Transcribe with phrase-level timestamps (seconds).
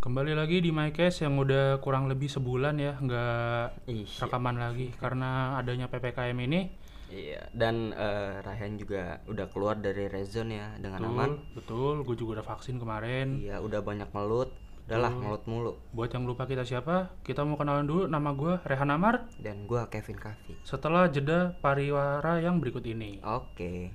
[0.00, 4.08] Kembali lagi di MyCase yang udah kurang lebih sebulan ya nggak Iya.
[4.24, 6.72] rekaman lagi karena adanya PPKM ini.
[7.12, 7.92] Iya, dan
[8.40, 11.36] Rayhan juga udah keluar dari red zone ya dengan aman.
[11.52, 12.08] Betul, betul.
[12.08, 13.44] Gue juga udah vaksin kemarin.
[13.44, 14.56] Iya, udah banyak melut.
[14.88, 15.72] Udahlah, melut mulu.
[15.92, 18.08] Buat yang lupa kita siapa, kita mau kenalan dulu.
[18.08, 19.28] Nama gue Rehan Amar.
[19.36, 20.64] Dan gua Kevin Kavi.
[20.64, 23.20] Setelah jeda pariwara yang berikut ini.
[23.22, 23.92] Oke.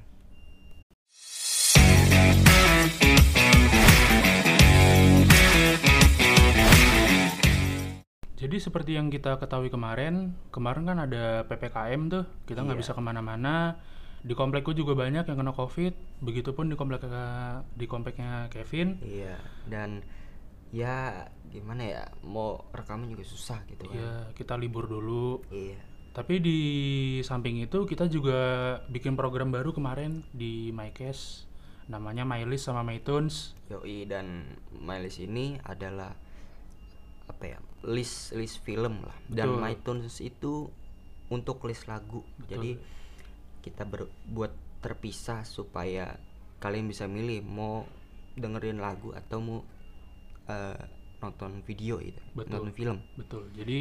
[8.45, 12.83] Jadi seperti yang kita ketahui kemarin, kemarin kan ada PPKM tuh, kita nggak Iya.
[12.85, 13.81] bisa ke mana-mana.
[14.21, 17.09] Di komplekku juga banyak yang kena COVID, begitupun di komplek
[17.73, 19.01] di kompleknya Kevin.
[19.01, 20.05] Iya, dan
[20.69, 23.97] ya gimana ya, mau rekaman juga susah gitu kan.
[23.97, 25.41] Ya kita libur dulu.
[25.49, 25.81] Iya.
[26.13, 26.59] Tapi di
[27.25, 31.49] samping itu kita juga bikin program baru kemarin di MyCase,
[31.89, 33.57] namanya MyList sama MyTunes.
[33.73, 36.13] Yoi dan MyList ini adalah
[37.25, 37.57] apa ya?
[37.85, 39.15] List list film lah.
[39.25, 39.37] Betul.
[39.37, 40.69] Dan MyTunes itu
[41.29, 42.21] untuk list lagu.
[42.45, 42.77] Jadi
[43.61, 46.13] kita ber- buat terpisah supaya
[46.61, 47.85] kalian bisa milih mau
[48.37, 49.59] dengerin lagu atau mau
[50.45, 50.81] eh,
[51.21, 52.21] nonton video gitu.
[52.37, 52.51] Betul.
[52.53, 52.97] Nonton film.
[53.17, 53.49] Betul.
[53.57, 53.79] Jadi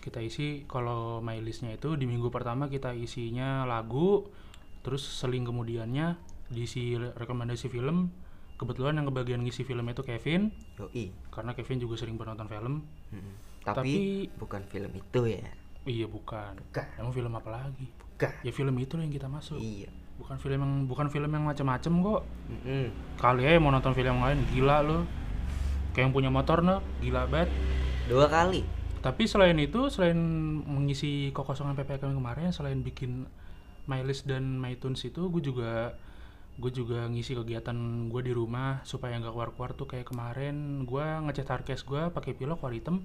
[0.00, 4.26] kita isi kalau MyListnya itu di minggu pertama kita isinya lagu,
[4.80, 6.16] terus seling kemudiannya
[6.50, 8.10] diisi re- rekomendasi film.
[8.60, 11.08] Kebetulan yang kebagian ngisi film itu Kevin, Yoi.
[11.32, 12.84] karena Kevin juga sering penonton film.
[13.08, 13.34] Mm-mm.
[13.64, 13.92] Tapi- Tapi,
[14.36, 15.48] bukan film itu ya.
[15.88, 16.60] Iya bukan.
[16.60, 16.86] Bukan.
[17.00, 17.88] Emang film apa lagi?
[17.88, 18.32] Bukan.
[18.44, 19.56] Ya film itu yang kita masuk.
[19.56, 19.88] Iya.
[20.20, 22.22] Bukan film yang bukan film yang macam-macam kok.
[22.52, 22.84] Mm-mm.
[23.16, 25.08] Kali aja mau nonton film yang lain gila lo.
[25.90, 27.48] Kayak yang punya motor no, gila banget.
[28.12, 28.60] Dua kali.
[29.00, 30.20] Tapi selain itu, selain
[30.60, 33.24] mengisi kekosongan PPKM kemarin, selain bikin
[33.88, 35.96] MyList dan MyTunes itu, gue juga
[36.60, 37.74] gue juga ngisi kegiatan
[38.12, 42.60] gue di rumah supaya nggak keluar-keluar tuh kayak kemarin gue ngecat hardcase gue pakai pilok
[42.60, 42.96] warna hitam.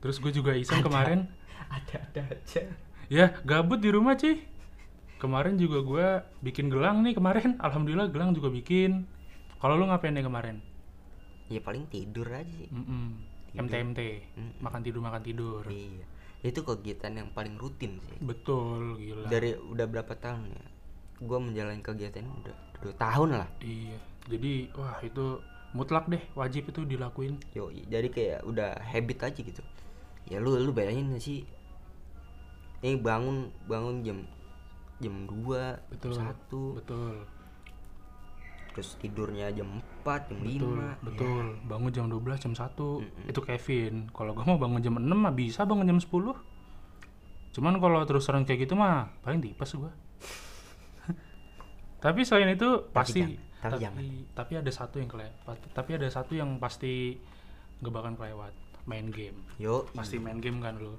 [0.00, 1.28] Terus gue juga iseng kemarin,
[1.68, 2.62] Ada-ada aja.
[3.08, 4.40] ya gabut di rumah cuy.
[5.20, 6.06] Kemarin juga gue
[6.44, 9.04] bikin gelang nih kemarin, alhamdulillah gelang juga bikin.
[9.60, 10.60] Kalau lu ngapain nih kemarin?
[11.48, 12.68] Ya paling tidur aja sih.
[12.68, 13.20] Mm-mm.
[13.52, 13.64] Tidur.
[13.68, 14.00] MTMT,
[14.36, 14.52] Mm-mm.
[14.60, 15.64] makan tidur makan tidur.
[15.68, 16.04] Iya.
[16.44, 18.20] Itu kegiatan yang paling rutin sih.
[18.20, 19.28] Betul, gila.
[19.32, 20.64] Dari udah berapa tahun ya?
[21.24, 23.48] Gua menjalani kegiatan udah dua tahun lah.
[23.64, 23.96] Iya.
[24.28, 25.40] Jadi wah itu
[25.74, 27.40] mutlak deh, wajib itu dilakuin.
[27.52, 29.62] Yo, jadi kayak udah habit aja gitu.
[30.30, 31.44] Ya lu lu bayangin sih?
[32.84, 34.18] Ini bangun bangun jam
[35.02, 36.12] jam 2, Betul.
[36.14, 37.14] jam 1, Betul.
[38.74, 41.06] terus tidurnya jam 4, jam Betul, 5.
[41.06, 41.44] betul.
[41.66, 42.74] Bangun jam 12, jam 1.
[43.02, 43.30] Mm-mm.
[43.30, 44.10] Itu Kevin.
[44.10, 46.10] Kalau gua mau bangun jam 6 mah bisa bangun jam 10.
[47.54, 49.94] Cuman kalau terus terang kayak gitu mah paling tipes gua.
[52.04, 54.02] Tapi selain itu pasti jangan, tapi jangan.
[54.36, 55.32] tapi ada satu yang kelewat.
[55.72, 57.16] Tapi ada satu yang pasti
[57.80, 58.52] nggak bakal kelewat.
[58.84, 59.40] Main game.
[59.56, 60.92] Yo, Pasti main game kan lu.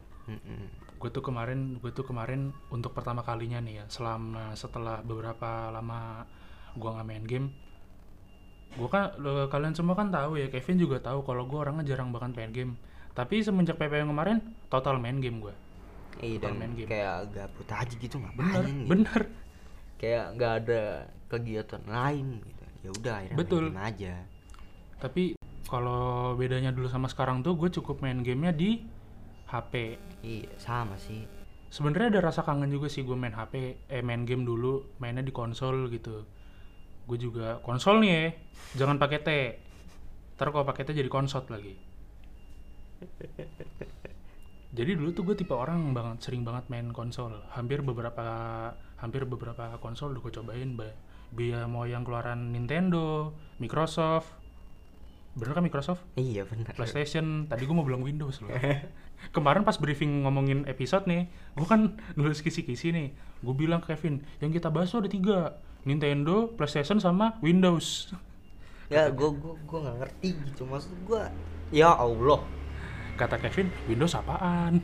[0.98, 6.26] Gue tuh kemarin gue tuh kemarin untuk pertama kalinya nih ya selama setelah beberapa lama
[6.74, 7.48] gue nggak main game
[8.74, 12.10] gue kan lo- kalian semua kan tahu ya Kevin juga tahu kalau gue orangnya jarang
[12.10, 12.74] banget main game
[13.14, 15.54] tapi semenjak PPM kemarin total main game gue
[16.18, 16.90] Iya dan main game.
[16.90, 18.88] kayak gabut aja gitu bener ngapain gitu.
[18.90, 19.22] bener
[19.96, 20.82] Kayak nggak ada
[21.26, 22.64] kegiatan lain gitu.
[22.82, 23.64] Ya udah akhirnya Betul.
[23.66, 24.16] main game aja.
[24.96, 25.24] tapi
[25.66, 28.80] kalau bedanya dulu sama sekarang tuh gue cukup main gamenya di
[29.46, 31.26] HP Iya, sama sih.
[31.68, 33.54] sebenarnya ada rasa kangen juga sih gue main HP
[33.86, 36.24] eh main game dulu mainnya di konsol gitu
[37.06, 38.24] gue juga konsol nih ya
[38.80, 39.30] jangan pakai T
[40.36, 41.76] ntar kalau pakai T jadi konsot lagi
[44.72, 48.24] jadi dulu tuh gue tipe orang banget sering banget main konsol hampir beberapa
[49.06, 50.90] hampir beberapa konsol udah gue cobain ba
[51.30, 53.30] biar mau yang keluaran Nintendo
[53.62, 54.34] Microsoft.
[55.36, 56.02] Bener kan Microsoft?
[56.18, 56.74] Iya benar.
[56.74, 57.46] PlayStation.
[57.46, 58.50] Tadi gue mau bilang Windows loh.
[59.36, 63.08] Kemarin pas briefing ngomongin episode nih gue kan nulis kisi-kisi nih.
[63.46, 67.86] Gue bilang ke Kevin yang kita bahas tuh ada tiga Nintendo PlayStation sama Windows.
[68.86, 70.62] Ya, gua gua gua nggak ngerti gitu.
[70.70, 71.26] Maksud gua.
[71.74, 72.38] Ya Allah,
[73.18, 74.78] kata Kevin Windows apaan?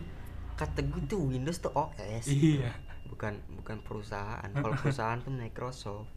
[0.57, 2.25] Kata gue tuh Windows tuh OS.
[2.25, 2.73] iya
[3.21, 4.49] Bukan bukan perusahaan.
[4.49, 6.09] Kalau perusahaan tuh Microsoft.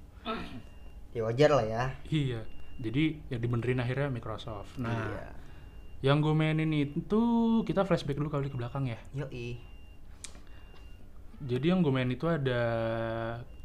[1.12, 1.84] Ya wajar lah ya.
[2.08, 2.42] iya
[2.74, 5.30] jadi yang dibenerin akhirnya Microsoft nah Iya.
[6.02, 7.22] yang gue mainin itu
[7.62, 9.62] kita flashback dulu kali ke belakang ya Yoi.
[11.38, 12.62] jadi yang gue main itu ada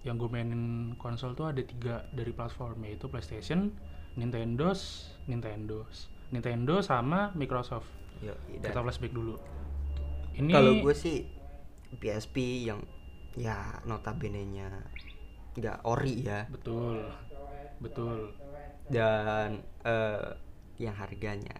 [0.06, 3.74] yang gue mainin konsol tuh ada tiga dari platform yaitu PlayStation,
[4.16, 4.72] Nintendo,
[5.28, 5.84] Nintendo,
[6.30, 7.90] Nintendo sama Microsoft.
[8.24, 8.62] Yoi.
[8.64, 9.36] Kita flashback dulu.
[10.40, 11.28] Ini kalau gue sih
[12.00, 12.80] PSP yang
[13.38, 14.70] ya notabene-nya
[15.54, 17.04] nggak ori ya betul,
[17.84, 18.32] betul.
[18.90, 20.30] dan eh,
[20.80, 21.58] yang harganya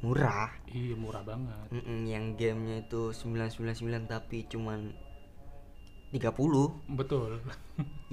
[0.00, 1.68] murah Iya murah banget.
[1.72, 4.92] Mm-mm, yang gamenya itu 999 tapi cuman
[6.12, 7.40] 30 Betul.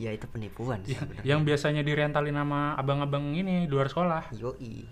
[0.04, 1.28] ya itu penipuan sih sebenarnya.
[1.28, 4.34] yang biasanya direntalin sama abang-abang ini di luar sekolah.
[4.34, 4.88] yoi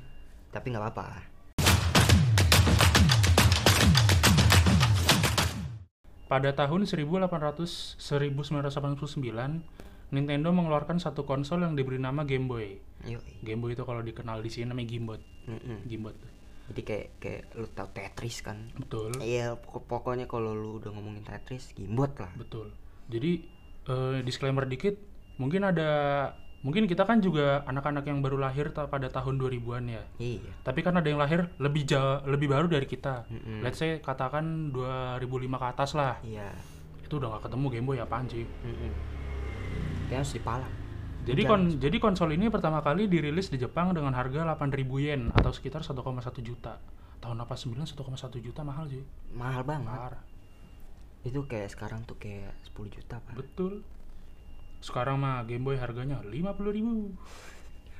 [0.50, 1.39] tapi nggak apa-apa
[6.30, 9.18] Pada tahun 1800 1989,
[10.10, 12.78] Nintendo mengeluarkan satu konsol yang diberi nama Game Boy.
[13.02, 15.22] yoi Game Boy itu kalau dikenal di sini namanya Gamebot.
[15.46, 15.78] Mm-mm.
[15.84, 16.16] Gamebot.
[16.70, 19.10] jadi kayak kayak lu tau Tetris kan Betul.
[19.20, 22.70] iya pokok- pokoknya kalau lu udah ngomongin Tetris gimbot lah Betul.
[23.10, 23.42] Jadi
[23.90, 24.94] eh, disclaimer dikit,
[25.36, 25.90] mungkin ada
[26.60, 30.04] mungkin kita kan juga anak-anak yang baru lahir ta- pada tahun 2000-an ya.
[30.18, 33.24] iya Tapi kan ada yang lahir lebih jauh lebih baru dari kita.
[33.26, 33.64] Mm-mm.
[33.64, 35.24] Let's say katakan 2005
[35.56, 36.20] ke atas lah.
[36.20, 36.52] iya
[37.00, 38.44] Itu udah nggak ketemu Game Boy apaan sih.
[38.44, 38.92] Mm-mm.
[40.06, 40.74] Kayaknya harus dipalang
[41.20, 45.52] Jadi kon jadi konsol ini pertama kali dirilis di Jepang dengan harga 8.000 yen atau
[45.52, 46.02] sekitar 1,1
[46.42, 46.82] juta.
[47.20, 47.96] Tahun 89 1,1
[48.40, 49.04] juta mahal sih.
[49.32, 50.24] mahal banget Parah.
[51.22, 53.84] itu kayak sekarang tuh kayak 10 juta pak Betul.
[54.80, 56.32] Sekarang mah Game Boy harganya 50.000
[56.72, 57.12] ribu.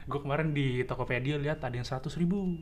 [0.06, 2.58] Gue kemarin di Tokopedia lihat ada yang 100.000 ribu.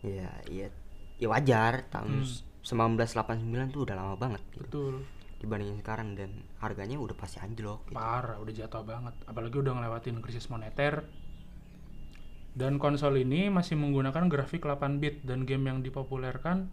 [0.00, 0.68] Iya, iya.
[1.16, 2.48] Ya wajar, tahun Hmm.
[2.62, 3.40] 1989
[3.70, 4.62] tuh udah lama banget gitu.
[4.62, 4.94] Betul.
[5.38, 7.96] Dibandingin sekarang dan harganya udah pasti anjlok gitu.
[7.96, 9.14] Parah, udah jatuh banget.
[9.24, 11.08] Apalagi udah ngelewatin krisis moneter.
[12.50, 16.68] Dan konsol ini masih menggunakan grafik 8 bit dan game yang dipopulerkan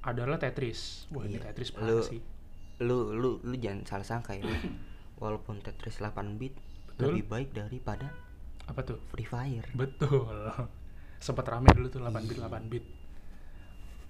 [0.00, 1.10] adalah Tetris.
[1.10, 1.50] Wah, ini Iya.
[1.50, 2.20] Tetris Lu- parah sih.
[2.78, 4.46] Lu lu lu jangan salah sangka ya.
[5.18, 6.54] Walaupun Tetris 8 bit
[6.94, 7.18] Betul.
[7.18, 8.10] lebih baik daripada
[8.68, 9.00] Apa tuh?
[9.10, 9.64] Free Fire.
[9.74, 10.52] Betul.
[11.24, 12.84] Sempat rame dulu tuh 8 bit 8 bit.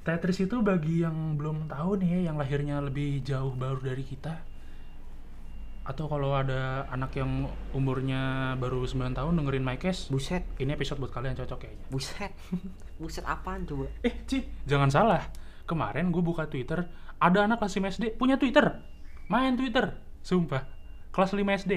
[0.03, 4.41] Tetris itu bagi yang belum tahu nih ya, yang lahirnya lebih jauh baru dari kita.
[5.89, 11.13] Atau kalau ada anak yang umurnya baru 9 tahun dengerin Mycast, Buset, ini episode buat
[11.13, 11.87] kalian cocok kayaknya.
[11.89, 12.33] buset.
[13.01, 13.89] buset apaan coba?
[14.05, 15.23] Eh, Ci, jangan salah.
[15.65, 16.85] Kemarin gue buka Twitter,
[17.21, 18.65] ada anak kelas 5 SD punya Twitter.
[19.33, 19.97] Main Twitter.
[20.25, 20.78] Sumpah.
[21.11, 21.75] Kelas 5 SD.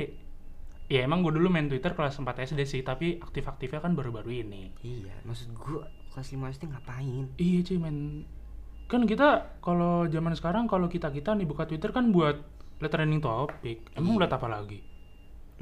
[0.92, 4.76] Ya emang gue dulu main Twitter kelas 4 SD sih, tapi aktif-aktifnya kan baru-baru ini.
[4.84, 7.32] Iya, maksud gua kelas 5 SD ngapain?
[7.40, 8.28] Iya cuy main
[8.92, 12.44] kan kita kalau zaman sekarang kalau kita kita nih buka Twitter kan buat
[12.84, 13.88] lihat trending topik.
[13.96, 14.84] Emang lihat apa lagi?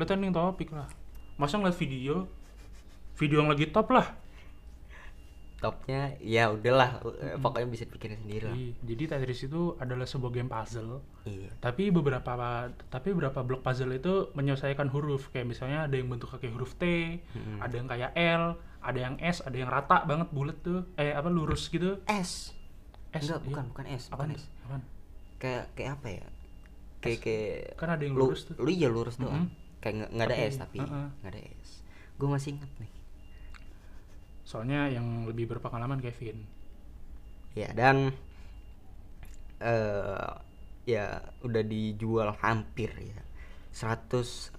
[0.01, 0.89] Lihat trending topik lah.
[1.38, 2.25] Masa ngeliat video?
[3.21, 4.18] Video yang lagi top lah.
[5.59, 8.56] Topnya ya udahlah, eh, pokoknya bisa pikirin sendiri lah.
[8.56, 11.03] Iya, Jadi Tetris itu adalah sebuah game puzzle.
[11.27, 11.51] Iya.
[11.59, 12.31] Tapi beberapa
[12.88, 15.27] tapi beberapa blok puzzle itu menyelesaikan huruf.
[15.35, 16.83] Kayak misalnya ada yang bentuk kayak huruf T,
[17.19, 17.59] Mm-mm.
[17.59, 20.88] ada yang kayak L, ada yang S, ada yang rata banget bulat tuh.
[20.95, 22.00] Eh apa lurus gitu.
[22.07, 22.56] S.
[23.11, 23.27] S.
[23.27, 23.47] Enggak, iya.
[23.51, 24.39] bukan, bukan S, bukan Apaan?
[24.39, 24.44] S.
[24.63, 24.81] Apaan?
[25.44, 26.25] Kayak kayak apa ya?
[27.03, 28.56] Kayak kayak Kan ada yang lu, lurus tuh.
[28.56, 29.51] Lu iya lurus doang.
[29.51, 29.83] Mm-mm.
[29.83, 31.83] Kayak nggak ada S tapi nggak ada S.
[32.15, 32.91] Gue masih inget nih.
[34.50, 36.42] Soalnya yang lebih berpengalaman Kevin.
[37.54, 38.18] Ya dan
[39.62, 40.30] eh
[40.90, 43.22] ya udah dijual hampir ya
[43.69, 44.57] 118,69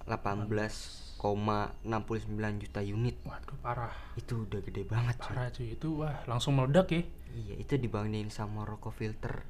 [2.63, 3.19] juta unit.
[3.27, 3.91] Waduh parah.
[4.15, 5.19] Itu udah gede banget.
[5.19, 7.03] Parah cuy itu wah langsung meledak ya.
[7.31, 9.43] Iya, itu dibandingin sama Rocco filter.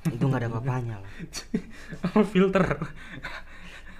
[0.00, 1.12] itu nggak ada apa-apanya lah.
[2.04, 2.64] Sama filter.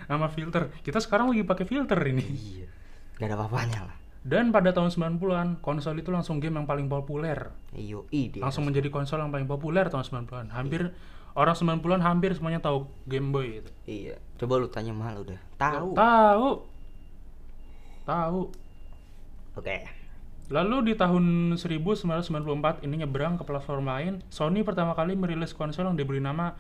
[0.04, 0.62] Sama filter.
[0.84, 2.24] Kita sekarang lagi pakai filter ini.
[2.24, 2.68] Iya.
[3.16, 3.99] Nggak ada apa-apanya lah.
[4.20, 7.56] Dan pada tahun 90-an, konsol itu langsung game yang paling populer.
[7.72, 8.44] Iyo, ide.
[8.44, 10.52] Langsung menjadi konsol yang paling populer tahun 90-an.
[10.52, 10.92] Hampir
[11.32, 13.70] orang 90-an hampir semuanya tahu Game Boy itu.
[13.88, 14.20] Iya.
[14.36, 15.40] Coba lu tanya mal udah.
[15.56, 15.96] Tahu.
[15.96, 16.48] Tahu.
[18.04, 18.40] Tahu.
[19.56, 19.76] Oke.
[20.50, 25.96] Lalu di tahun 1994 ini nyebrang ke platform lain, Sony pertama kali merilis konsol yang
[25.96, 26.58] diberi nama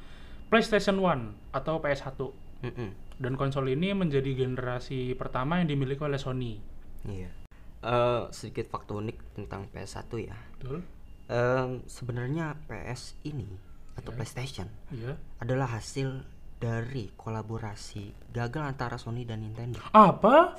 [0.48, 2.18] PlayStation 1 atau PS1.
[2.64, 2.90] Mm-mm.
[3.20, 6.62] Dan konsol ini menjadi generasi pertama yang dimiliki oleh Sony.
[7.02, 7.39] Iya.
[7.80, 10.36] Eh, sedikit fakta unik tentang PS1 ya.
[10.60, 10.84] Betul?
[11.26, 13.48] Em, sebenarnya PS ini
[13.94, 14.16] atau Iya.
[14.16, 15.16] PlayStation Iya.
[15.38, 16.20] adalah hasil
[16.56, 19.80] dari kolaborasi gagal antara Sony dan Nintendo.
[19.90, 20.52] Apa?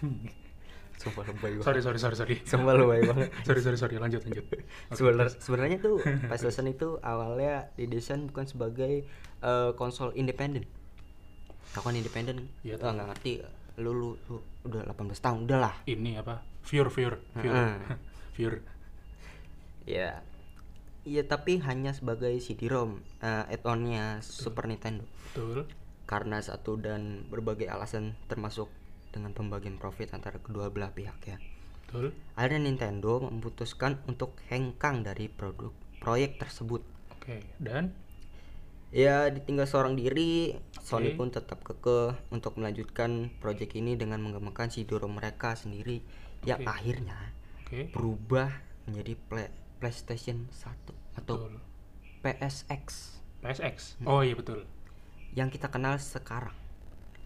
[0.96, 1.66] Sumpah lebay banget.
[1.66, 2.36] sorry, sorry, sorry, sorry.
[2.42, 3.28] Sumpah lebay banget.
[3.46, 3.96] sorry, sorry, sorry.
[3.98, 4.46] Lanjut, lanjut.
[4.96, 9.04] Sebenar- sebenarnya tuh PlayStation itu awalnya didesain bukan sebagai
[9.42, 10.64] eh, konsol independen.
[11.74, 12.48] Kau kan independen?
[12.62, 13.32] Iya, Ah, nggak ngerti.
[13.76, 15.74] Lu, lu, lu udah 18 tahun, udah lah.
[15.86, 16.42] Ini apa?
[16.66, 17.16] Viewer, viewer.
[17.38, 17.72] Heeh.
[18.36, 18.62] viewer.
[19.86, 20.22] Ya.
[21.02, 25.02] Iya, tapi hanya sebagai CD-ROM eh, add-onnya Super Nintendo.
[25.34, 25.66] Betul.
[26.06, 28.70] Karena satu dan berbagai alasan termasuk
[29.10, 31.36] dengan pembagian profit antara kedua belah pihak ya.
[31.84, 32.14] Betul.
[32.38, 36.86] Akhirnya Nintendo memutuskan untuk hengkang dari produk proyek tersebut.
[37.12, 37.94] Oke, dan
[38.92, 41.16] Ya ditinggal seorang diri, Sony Oke.
[41.16, 46.04] pun tetap kekeh untuk melanjutkan proyek ini dengan mengembangkan CD-ROM mereka sendiri
[46.44, 46.68] yang Oke.
[46.68, 47.18] akhirnya
[47.64, 47.88] oke.
[47.96, 48.52] berubah
[48.84, 51.56] menjadi play- PlayStation 1 atau betul.
[52.20, 53.96] PSX PSX.
[53.98, 54.06] Hmm.
[54.06, 54.68] Oh iya betul.
[55.32, 56.52] yang kita kenal sekarang.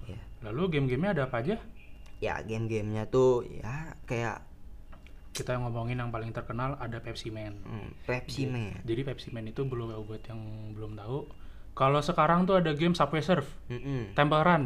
[0.07, 1.59] Ya, Lalu game-gamenya ada apa aja?
[2.17, 4.41] ya game-gamenya tuh ya kayak
[5.35, 7.59] Kita ngomongin yang paling terkenal ada Pepsi Man.
[7.61, 8.81] hmm, Pepsi Man.
[8.87, 10.41] Jadi Pepsi Man itu belum buat yang
[10.73, 11.29] belum tahu.
[11.77, 14.17] Kalau sekarang tuh ada game Subway Surf, Mm-mm.
[14.17, 14.65] Temple Run.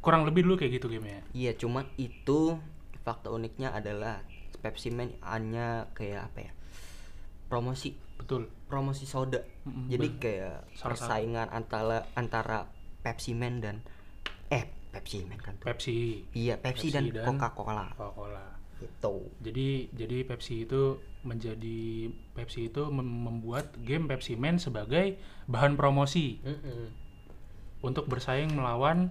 [0.00, 1.20] Kurang lebih dulu kayak gitu gamenya.
[1.30, 2.56] Iya, cuman itu
[3.02, 4.24] fakta uniknya adalah
[4.58, 6.52] Pepsi Man hanya kayak apa ya?
[7.46, 8.48] Promosi, Betul.
[8.66, 9.44] promosi soda.
[9.62, 10.18] Mm-mm, Jadi bener.
[10.18, 11.04] kayak Salah satu.
[11.06, 12.58] persaingan antara antara
[13.00, 13.76] Pepsi Man dan
[14.48, 15.68] eh Pepsi Man kan tuh.
[15.68, 17.86] Pepsi, Iya, Pepsi, Pepsi dan, dan- Coca-Cola.
[17.92, 18.55] Coca-Cola.
[18.76, 19.14] Gitu.
[19.40, 25.16] Jadi jadi Pepsi itu menjadi Pepsi itu mem- membuat game Pepsi Man sebagai
[25.48, 26.38] bahan promosi
[27.82, 29.10] untuk bersaing melawan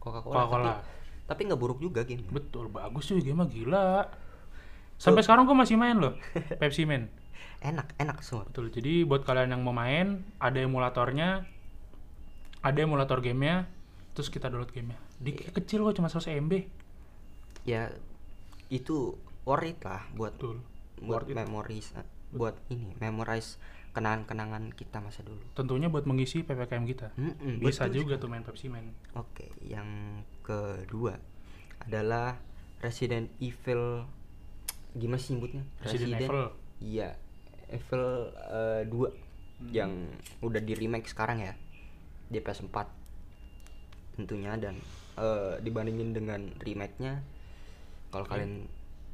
[0.00, 0.34] Coca-Cola.
[0.46, 0.74] Coca-Cola.
[1.26, 2.22] Tapi, nggak buruk juga game.
[2.30, 4.06] Betul, bagus cuy game gila.
[4.96, 6.14] Sampai sekarang gue masih main loh
[6.62, 7.10] Pepsi Man.
[7.60, 8.46] Enak, enak semua.
[8.46, 8.70] Betul.
[8.70, 11.42] Jadi buat kalian yang mau main, ada emulatornya,
[12.62, 13.66] ada emulator gamenya,
[14.14, 14.96] terus kita download gamenya.
[15.18, 16.52] Di kecil kok cuma 100 MB.
[17.66, 17.90] Ya
[18.68, 19.14] itu
[19.46, 20.58] worth it lah buat Betul.
[21.00, 21.36] buat Worth it.
[21.36, 21.86] memories
[22.34, 23.56] buat ini memorize
[23.96, 25.40] kenangan-kenangan kita masa dulu.
[25.56, 27.08] Tentunya buat mengisi PPKM kita.
[27.16, 28.92] Mm-mm, Bisa betul juga tuh main Pepsi Man.
[29.16, 31.16] Oke, yang kedua
[31.80, 32.36] adalah
[32.84, 34.04] Resident Evil
[34.92, 35.64] gimana sih nyebutnya?
[35.80, 36.52] Resident Evil.
[36.84, 37.16] Iya,
[37.72, 38.04] Evil
[38.52, 40.12] eh, 2 yang
[40.44, 41.56] udah di remake sekarang ya
[42.28, 42.76] di PS4
[44.20, 44.76] tentunya dan
[45.16, 47.24] eh, dibandingin dengan remake-nya
[48.16, 48.52] kalau kalian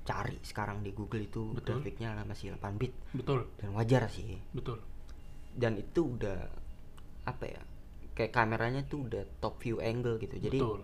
[0.02, 1.78] cari sekarang di Google itu Betul.
[1.82, 4.78] grafiknya masih 8 bit Betul, dan wajar sih betul.
[5.54, 6.38] dan itu udah
[7.22, 7.62] apa ya
[8.18, 10.80] kayak kameranya tuh udah top view angle gitu jadi betul.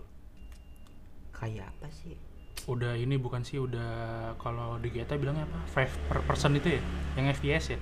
[1.34, 2.14] kayak apa sih
[2.68, 5.62] Udah ini bukan sih udah kalau di GTA bilangnya apa?
[5.72, 6.82] Five per person itu ya?
[7.16, 7.80] Yang FPS ya?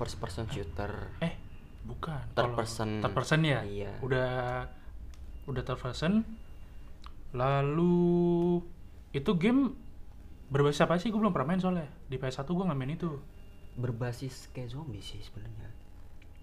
[0.00, 1.36] first person shooter Eh,
[1.84, 2.32] bukan.
[2.32, 3.04] Third person.
[3.04, 3.60] Third person ya?
[3.60, 4.00] Iya.
[4.00, 4.64] Udah
[5.44, 6.24] udah third person.
[7.36, 8.64] Lalu
[9.10, 9.74] itu game
[10.46, 11.08] berbasis apa sih?
[11.08, 11.88] Gue belum pernah main soalnya.
[12.04, 13.10] Di PS1 gue nggak main itu.
[13.70, 15.70] berbasis kayak zombie sih sebenarnya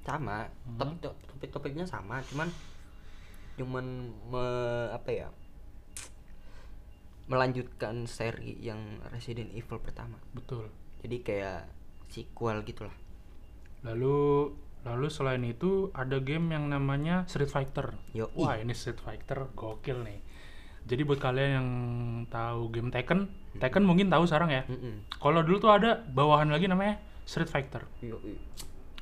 [0.01, 0.79] sama Hmm.
[0.79, 2.47] topik topik topiknya sama cuman
[3.53, 3.85] cuman
[4.31, 5.27] me- apa ya
[7.27, 8.79] melanjutkan seri yang
[9.11, 10.71] Resident Evil pertama Betul.
[11.03, 11.61] jadi kayak
[12.07, 12.95] sequel gitulah
[13.83, 17.93] Lalu lalu selain itu ada game yang namanya Street Fighter.
[18.11, 18.31] Yoi.
[18.33, 20.17] Wah, ini Street Fighter gokil nih.
[20.87, 21.69] Jadi buat kalian yang
[22.27, 23.27] tahu game Tekken,
[23.59, 24.63] Tekken mungkin tahu sekarang ya.
[24.65, 25.03] Mm-mm.
[25.13, 27.83] Kalau dulu tuh ada bawahan lagi namanya Street Fighter.
[27.99, 28.39] Yoi.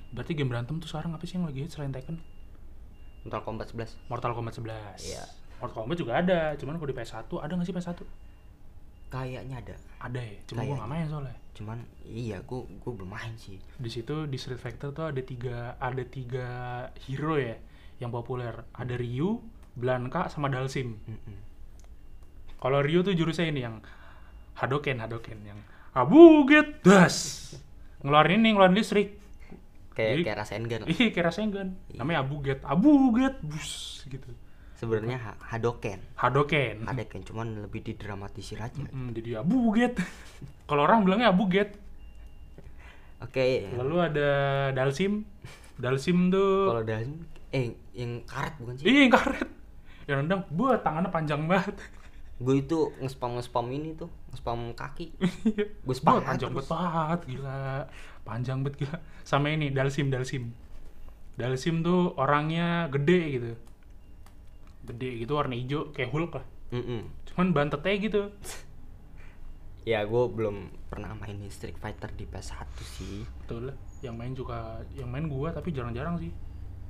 [0.10, 2.18] Berarti game berantem tuh sekarang apa sih yang lagi hit selain Tekken?
[3.22, 4.66] Mortal Kombat 11 Mortal Kombat 11.
[5.06, 5.24] Iya.
[5.58, 8.00] Mortal Kombat juga ada, cuman kalau di PS1 ada nggak sih PS1?
[9.06, 10.76] kayaknya ada Ada ya, cuma gua Kayaknya.
[10.76, 11.38] nggak main soalnya.
[11.56, 15.80] cuman iya gua gua belum main sih Di situ di Street Fighter tuh ada tiga
[15.80, 16.48] ada tiga
[17.06, 17.56] hero ya
[17.96, 18.52] yang populer.
[18.76, 19.40] Ada Ryu,
[19.72, 21.00] Blanka, sama Dalsim.
[21.00, 21.38] Mm-mm.
[22.66, 23.78] Kalau Ryu tuh jurusnya ini yang
[24.56, 25.60] Hadoken, Hadoken yang
[25.94, 27.54] Abuget Das.
[28.02, 29.22] Ngeluarin ini, ngeluarin listrik.
[29.94, 31.68] kayak Jadi- kayak Rasengan Ih, kayak Rasengan.
[31.94, 34.28] Namanya Abuget, Abuget, bus gitu.
[34.76, 36.84] sebenarnya ha- Hadoken Hadoken.
[36.84, 39.96] Hadoken cuman lebih didramatisir aja Mm, jadi Abuget.
[40.68, 41.78] Kalau orang bilangnya Abuget.
[43.20, 44.30] oke Lalu ada
[44.72, 45.24] Dalsim.
[45.76, 47.08] Dalsim tuh kalau dari
[47.52, 49.50] eh yang karet bukan sih Iya, yang karet.
[50.06, 51.76] Yang nendang, buat tangannya panjang banget.
[52.36, 55.16] gue itu nge-spam nge-spam ini tuh nge-spam kaki
[55.88, 56.68] gue spam panjang terus.
[56.68, 57.88] banget, gila.
[58.28, 58.98] Panjang banget gila.
[59.24, 60.52] Sama ini Dalsim, Dalsim.
[61.40, 63.52] Dalsim tuh orangnya gede gitu.
[64.84, 66.46] Gede gitu warna hijau kayak Hulk lah.
[66.76, 67.08] Mm-mm.
[67.32, 68.22] Cuman bantetnya gitu.
[69.92, 73.78] ya gue belum pernah mainin Street Fighter di PS1 sih Betul lah.
[74.02, 74.58] Yang main juga
[74.98, 76.34] yang main gua tapi jarang-jarang sih.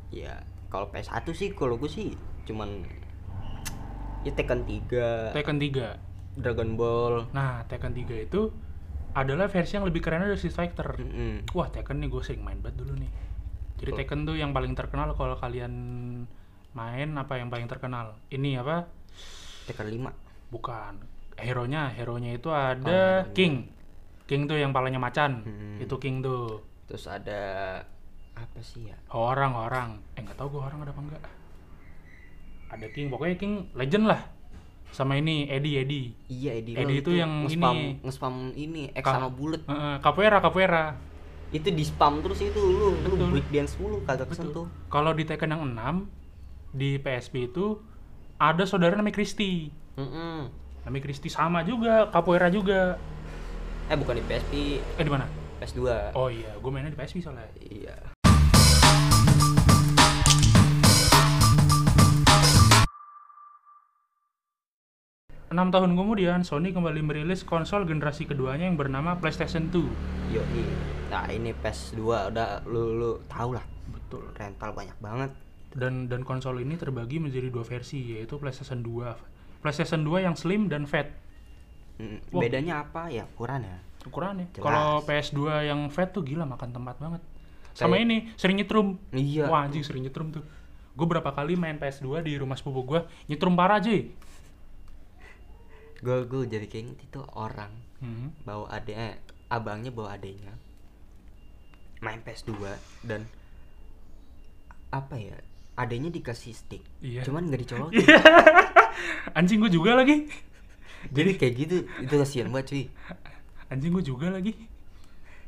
[0.09, 2.85] ya kalau PS1 sih kalau gue sih cuman
[4.25, 6.35] ya Tekken 3 Tekken 3.
[6.35, 8.51] Dragon Ball Nah, Tekken 3 itu
[9.13, 10.99] adalah versi yang lebih keren dari Street Fighter.
[10.99, 11.47] Mm-mm.
[11.55, 13.07] Wah, Tekken nih gue sering main banget dulu nih.
[13.79, 13.99] Jadi Betul.
[14.03, 15.71] Tekken tuh yang paling terkenal kalau kalian
[16.73, 18.19] main apa yang paling terkenal?
[18.27, 18.83] Ini apa?
[19.63, 20.11] Tekken 5
[20.51, 20.93] Bukan.
[21.35, 23.31] Hero-nya, hero-nya itu ada Oh.
[23.31, 23.71] King.
[24.25, 25.43] King tuh yang palanya macan.
[25.43, 25.77] Hmm.
[25.79, 26.59] Itu King tuh.
[26.85, 27.81] terus ada
[28.37, 29.97] apa sih ya Orang-orang.
[30.13, 31.21] Eh nggak tahu gue orang ada apa enggak.
[32.67, 34.21] Ada King, pokoknya King legend lah.
[34.89, 36.07] Sama ini Eddie Eddie.
[36.27, 37.99] iya Eddie, Eddie Earl itu yang nge-spam, ini.
[37.99, 40.85] nge-spam ini X Ka- sama bullet Heeh, capoeira, capoeira.
[41.51, 43.29] itu di spam terus itu lu lu Betul.
[43.31, 46.09] break dance mulu kagak kesentuh Kalau di Tekken yang 6
[46.71, 47.79] di PSP itu
[48.35, 49.71] ada saudara namanya Christy.
[49.95, 50.51] Mm-mm.
[50.83, 52.99] Namanya Christy sama juga, capoeira juga.
[53.85, 54.53] eh bukan di PSP
[54.95, 55.29] Eh di mana?
[55.55, 57.47] PS2 Oh iya, gue mainnya di PSP soalnya.
[57.61, 57.95] iya
[65.55, 70.35] Enam tahun kemudian, Sony kembali merilis konsol generasi keduanya yang bernama PlayStation 2.
[70.35, 70.43] yo
[71.07, 74.35] nah ini PS2 udah lu lu tau lah Betul.
[74.35, 75.31] rental banyak banget
[75.71, 79.15] Dan dan konsol ini terbagi menjadi dua versi, yaitu PlayStation 2.
[79.63, 81.07] PlayStation 2 yang slim dan fat.
[82.03, 82.41] Mm, Wah.
[82.43, 84.51] bedanya apa ya ukuran ya Ukurannya.
[84.51, 84.59] Jelas.
[84.59, 85.39] Kalau PS2
[85.71, 87.23] yang fat tuh gila makan tempat banget.
[87.71, 88.99] Sama Kayak- ini, sering nyetrum.
[89.15, 90.43] iya Wah anjing sering nyetrum tuh.
[90.95, 93.91] Gue berapa kali main PS2 di rumah sepupu gue, nyetrum parah aja.
[96.05, 98.29] Gue gue jadi kayak itu orang Hmm.
[98.43, 100.53] bawa adeknya abangnya bawa adeknya
[101.97, 102.53] main PS2
[103.01, 103.23] dan
[104.91, 105.33] apa ya
[105.75, 107.23] adeknya dikasih stick Iya.
[107.23, 108.05] cuman nggak dicolokin
[109.37, 110.27] Anjing gue juga lagi.
[111.07, 112.83] jadi kayak gitu itu kasihan banget cuy
[113.67, 114.53] Anjing gue juga lagi.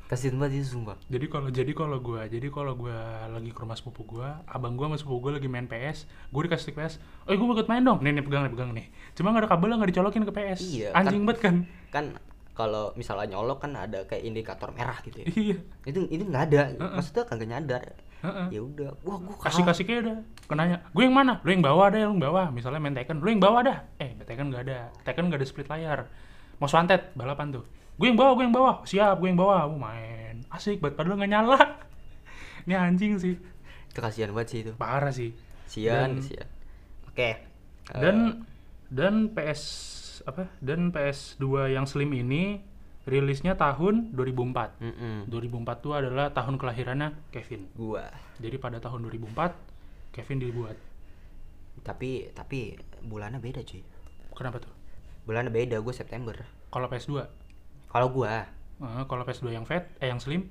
[0.08, 2.96] Kasihan banget itu sumpah Jadi kalau jadi kalau gue jadi kalau gue
[3.28, 6.64] lagi ke rumah sepupu gue, abang gue sama sepupu gue lagi main PS, gue dikasih
[6.64, 6.96] stick PS.
[7.24, 8.00] Oh, gue mau ikut main dong.
[8.00, 8.88] Nih, nih pegang nih, pegang nih.
[9.14, 10.60] Cuma nggak ada kabel nggak dicolokin ke PS.
[10.66, 11.56] Iya, Anjing kan- banget kan?
[11.88, 12.06] kan
[12.54, 15.58] kalau misalnya nyolok kan ada kayak indikator merah gitu ya Iya.
[15.86, 16.90] itu itu nggak ada Heeh.
[16.92, 17.84] maksudnya kagak nyadar
[18.18, 18.48] Heeh.
[18.50, 21.86] ya udah wah gua kasih kasih kayak udah kenanya gue yang mana lu yang bawah
[21.86, 25.30] ada yang bawah misalnya main Tekken lu yang bawah dah eh Tekken nggak ada Tekken
[25.30, 26.10] nggak ada split layar
[26.58, 27.64] mau santet balapan tuh
[27.98, 28.75] gue yang bawah gue yang bawah.
[28.86, 29.66] Siap gue yang bawah.
[29.74, 30.46] Mau main.
[30.54, 30.96] Asik banget.
[30.96, 31.60] Padahal nggak nyala.
[32.70, 33.36] Ini anjing sih.
[33.89, 34.72] Itu kasihan banget sih itu.
[34.77, 35.34] Parah sih.
[35.66, 36.48] Sian Dan- sian
[37.10, 37.30] oke.
[37.34, 37.36] Eh,
[37.98, 38.46] dan
[38.94, 39.63] dan PS
[40.30, 40.51] apa?
[40.62, 42.62] Dan PS2 yang slim ini
[43.08, 45.18] rilisnya tahun 2004 mm-mm.
[45.32, 47.72] 2004 itu adalah tahun kelahirannya Kevin.
[47.74, 48.06] Gua.
[48.38, 50.77] Jadi pada tahun 2004 Kevin dibuat.
[51.82, 53.82] Tapi tapi bulannya beda cuy.
[54.36, 54.74] Kenapa tuh?
[55.25, 56.36] Bulannya beda gue September.
[56.68, 57.25] Kalau PS2
[57.88, 58.46] kalau gua
[58.77, 60.46] Eh, kalau PS2 yang fat, eh yang slim,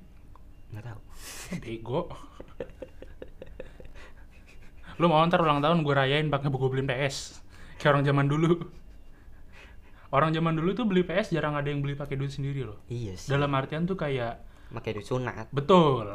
[0.70, 0.98] nggak tahu
[1.62, 2.10] bego.
[4.96, 7.38] Lu mau ntar ulang tahun gue rayain pakai buku beliin PS.
[7.76, 8.50] Kayak orang zaman dulu.
[10.08, 12.78] Orang zaman dulu tuh beli PS jarang ada yang beli pakai duit sendiri loh.
[12.86, 14.40] iya sih Dalam artian tuh kayak
[14.72, 16.08] pakai duit sunat betul.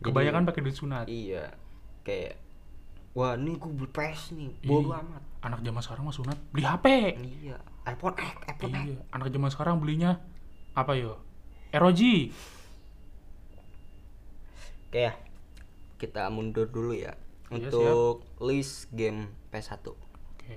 [0.00, 1.04] Kebanyakan pakai duit sunat.
[1.04, 1.52] iya
[2.00, 2.40] kayak
[3.12, 4.68] wah ini gue beli PS nih Ih.
[4.68, 6.86] bodo amat Anak zaman sekarang mah sunat beli HP.
[7.40, 7.56] iya
[7.88, 10.20] iPhone X iPhone X Iya, anak zaman sekarang belinya
[10.76, 11.16] apa yo?
[11.72, 12.00] ROG.
[14.90, 15.14] Oke ya,
[15.96, 17.14] kita mundur dulu ya
[17.50, 19.82] Iya, untuk list game PS1.
[19.90, 20.54] Oke.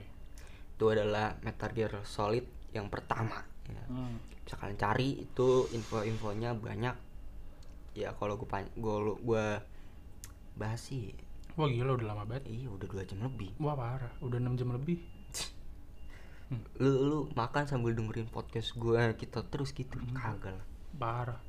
[0.78, 3.46] Itu adalah Metal Gear Solid yang pertama.
[3.70, 3.84] Ya.
[3.90, 4.22] Hmm.
[4.46, 6.94] Bisa kalian cari itu info-infonya banyak.
[7.94, 9.62] Ya kalau gue gue gua
[10.54, 11.18] bahas sih,
[11.54, 12.50] Wah gila udah lama banget.
[12.50, 13.54] iya udah dua jam lebih.
[13.58, 14.98] Wah parah, udah 6 jam lebih.
[16.78, 20.14] Lu lu makan sambil dengerin podcast gue kita terus gitu, Hmm.
[20.14, 20.68] kagak lah.
[20.94, 21.42] Parah.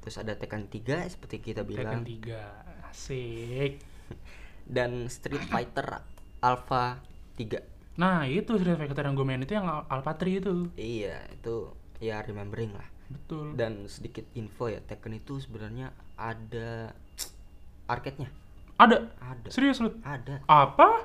[0.00, 2.40] Terus ada Tekken 3 seperti kita bilang 3
[2.88, 3.80] Asik
[4.66, 6.04] dan Street Fighter
[6.40, 7.00] Alpha
[7.36, 7.60] 3.
[7.96, 11.68] Nah itu Street Fighter yang gue main itu yang Al- Alpha 3 itu Iya, itu
[11.98, 12.88] ya remembering lah.
[13.08, 16.96] Betul dan sedikit info ya Tekken itu sebenarnya ada
[17.92, 18.32] arcade-nya
[18.80, 19.12] Ada?
[19.20, 19.48] ada.
[19.52, 19.92] Serius lu?
[20.00, 20.40] ada.
[20.48, 21.04] Apa?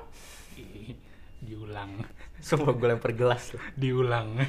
[1.44, 2.00] Diulang.
[2.46, 4.40] Semua gue lempar gelas loh Diulang.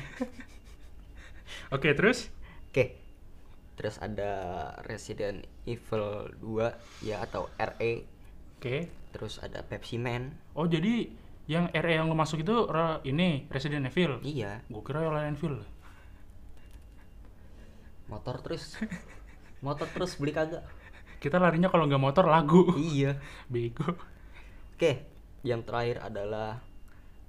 [1.75, 2.31] Oke terus?
[2.71, 2.95] oke.
[3.75, 4.31] Terus ada
[4.87, 7.93] Resident Evil 2 ya atau RE
[8.57, 8.87] Oke.
[9.11, 10.31] Terus ada Pepsi Man.
[10.55, 11.11] Oh jadi
[11.51, 14.23] yang RE yang lu masuk itu re- ini Resident Evil?
[14.23, 14.63] Iya.
[14.71, 15.55] Gue kira Resident Evil.
[18.07, 18.79] Motor terus.
[19.59, 20.63] Motor terus beli kagak
[21.17, 22.73] Kita larinya kalau nggak motor lagu.
[22.77, 23.17] Iya.
[23.51, 23.97] Bego.
[24.77, 26.59] Oke yang terakhir adalah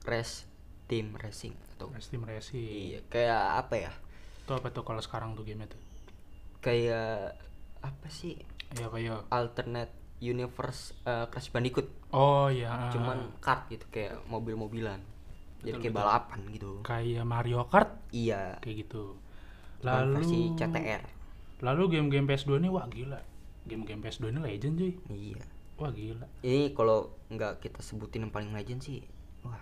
[0.02, 0.48] Race
[0.88, 2.58] Team Racing atau Race Team Racing.
[2.58, 3.92] Iya kayak apa ya?
[4.42, 5.78] Itu apa tuh kalau sekarang tuh game itu?
[6.58, 7.38] kayak
[7.86, 8.34] apa sih?
[8.74, 11.86] Ya kayak alternate universe eh, Crash Bandicoot.
[12.10, 14.98] Oh ya cuman kart gitu kayak mobil-mobilan.
[15.62, 16.02] Jadi kayak betul.
[16.02, 16.70] balapan gitu.
[16.86, 17.90] Kayak Mario Kart?
[18.14, 18.62] Iya.
[18.62, 19.18] Kayak gitu.
[19.82, 21.02] Lalu versi CTR
[21.66, 23.18] Lalu game-game PS2 ini wah gila.
[23.68, 24.92] Game-game PS2 ini legend cuy.
[25.10, 25.42] iya
[25.76, 26.26] Wah gila.
[26.40, 29.04] ini kalau nggak kita sebutin yang paling legend sih
[29.40, 29.60] wah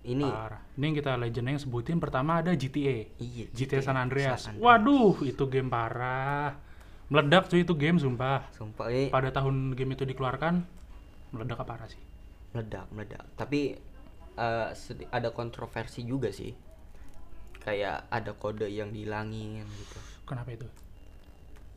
[0.00, 0.64] ini Parah.
[0.74, 3.04] Ini yang kita legend yang sebutin pertama ada GTA.
[3.14, 4.42] iya GTA San Andreas.
[4.42, 4.64] San Andreas.
[4.64, 6.56] Waduh, itu game parah.
[7.06, 8.48] Meledak cuy itu game sumpah.
[8.50, 10.62] sumpah ini Pada tahun game itu dikeluarkan
[11.30, 12.00] meledak apa parah sih?
[12.50, 13.78] meledak meledak tapi
[14.72, 16.50] sedi- ada kontroversi juga sih
[17.60, 20.66] kayak ada kode yang dihilangin gitu Kenapa itu?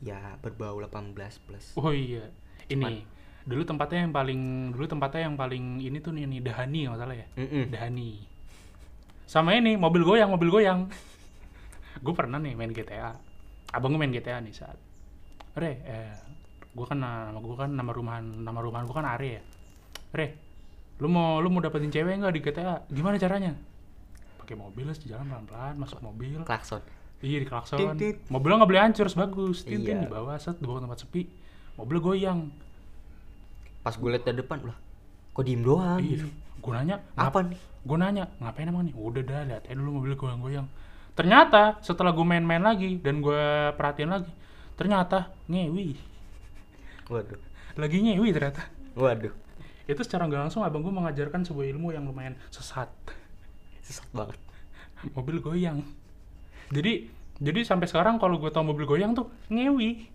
[0.04, 1.16] Ya berbau 18
[1.48, 2.28] plus Oh iya.
[2.68, 3.04] Ini
[3.44, 7.16] dulu tempatnya yang paling dulu tempatnya yang paling ini tuh nih, nih Dahani nggak salah
[7.16, 7.26] ya.
[7.40, 7.72] Mm-mm.
[7.72, 8.24] Dahani.
[9.24, 10.88] Sama ini mobil goyang, mobil goyang.
[12.04, 13.14] gue pernah nih main GTA
[13.74, 14.78] abang gue main GTA nih saat
[15.54, 16.14] re eh
[16.74, 19.42] gue kan nama gue kan nama rumahan nama rumahan gue kan Are ya
[20.14, 20.26] re
[20.98, 23.54] lu mau lu mau dapetin cewek nggak di GTA gimana caranya
[24.42, 26.82] pakai mobil jalan pelan pelan masuk mobil klakson
[27.24, 27.80] iya di klakson.
[27.80, 28.16] Tit, tit.
[28.28, 29.56] mobilnya nggak boleh hancur harus bagus.
[29.64, 30.04] Tintin Iya.
[30.04, 31.26] di bawah set di bawah tempat sepi.
[31.74, 32.52] Mobil goyang.
[33.82, 34.76] Pas gue liat dari depan lah
[35.34, 35.98] kok diem doang?
[35.98, 36.24] Iya
[36.64, 38.94] gue nanya apa nih gue nanya ngapain emang nih?
[38.96, 40.64] Udah dah lihat aja dulu mobil goyang-goyang
[41.12, 43.42] ternyata setelah gue main-main lagi dan gue
[43.76, 44.32] perhatiin lagi
[44.78, 45.98] ternyata ngewi.
[47.12, 47.38] Waduh.
[47.76, 48.64] Lagi ngewi ternyata.
[48.96, 49.34] Waduh.
[49.84, 52.88] Itu secara nggak langsung abang gue mengajarkan sebuah ilmu yang lumayan sesat.
[53.84, 54.40] Sesat banget.
[55.12, 55.84] Mobil goyang
[56.70, 56.92] jadi
[57.34, 60.06] jadi sampai sekarang kalau gue tau mobil goyang tuh ngewi.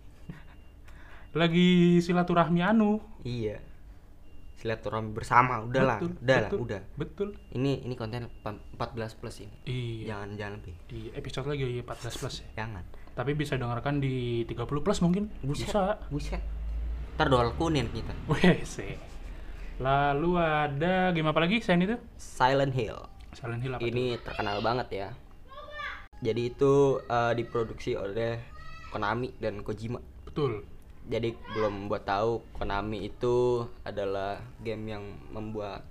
[1.30, 2.98] Lagi silaturahmi anu.
[3.22, 3.62] Iya.
[4.58, 6.80] Silaturahmi bersama udahlah Betul, udah lah betul, udah.
[6.96, 7.28] betul.
[7.54, 9.56] Ini ini konten pa- 14 plus ini.
[9.64, 10.04] Iya.
[10.10, 10.74] Jangan jangan lebih.
[10.86, 12.48] Di episode lagi 14 plus ya.
[12.58, 12.84] Jangan.
[13.14, 15.30] Tapi bisa dengarkan di 30 plus mungkin.
[15.40, 16.00] Buset bisa.
[16.08, 16.42] buset.
[17.14, 18.12] Ntar doal kunin kita.
[18.26, 18.96] Wih, sih.
[19.76, 21.96] Lalu ada game apa lagi selain itu?
[22.16, 22.96] Silent Hill.
[23.32, 23.88] Silent Hill apa tuh?
[23.88, 25.08] ini terkenal banget ya
[26.20, 28.36] jadi itu eh, diproduksi oleh
[28.88, 30.62] Konami dan Kojima Betul.
[31.02, 33.36] jadi belum buat tahu Konami itu
[33.82, 35.82] adalah game yang membuat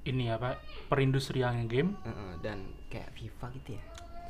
[0.00, 0.56] Ini apa?
[0.88, 1.96] Perindustrian game.
[2.02, 3.84] eh, dan kayak FIFA gitu ya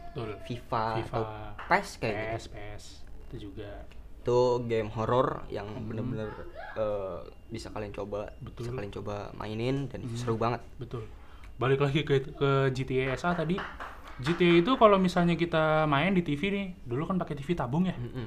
[0.08, 0.30] Betul.
[0.40, 1.22] FIFA, FIFA, atau
[1.68, 2.84] PES kayak gitu PS, PS.
[3.22, 3.70] Itu juga.
[4.18, 6.28] itu game horor yang bener-bener
[6.74, 8.44] eh, bisa kalian coba bisa Hmm.
[8.44, 8.62] Betul.
[8.62, 8.76] Hmm.
[8.76, 11.06] kalian coba mainin dan seru banget Betul.
[11.56, 13.58] Balik lagi ke ke GTA SA tadi.
[14.18, 17.94] GTA itu kalau misalnya kita main di TV nih, dulu kan pakai TV tabung ya.
[17.94, 18.26] Mm-mm.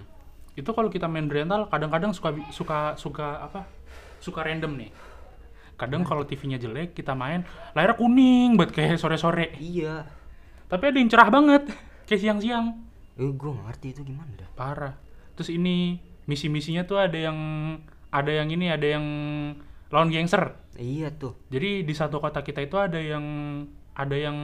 [0.56, 3.68] Itu kalau kita main rental kadang-kadang suka suka suka apa?
[4.24, 4.92] Suka random nih.
[5.76, 7.42] Kadang kalau TV-nya jelek, kita main
[7.74, 9.58] layarnya kuning buat kayak sore-sore.
[9.58, 10.06] iya
[10.70, 11.68] Tapi ada yang cerah banget,
[12.08, 12.78] kayak siang-siang.
[13.20, 14.96] eh, gue ngerti itu gimana dah Parah.
[15.36, 16.00] Terus ini
[16.30, 17.36] misi-misinya tuh ada yang
[18.14, 19.06] ada yang ini, ada yang
[19.92, 20.56] lawan gangster.
[20.80, 23.26] iya tuh Jadi di satu kota kita itu ada yang
[23.92, 24.38] ada yang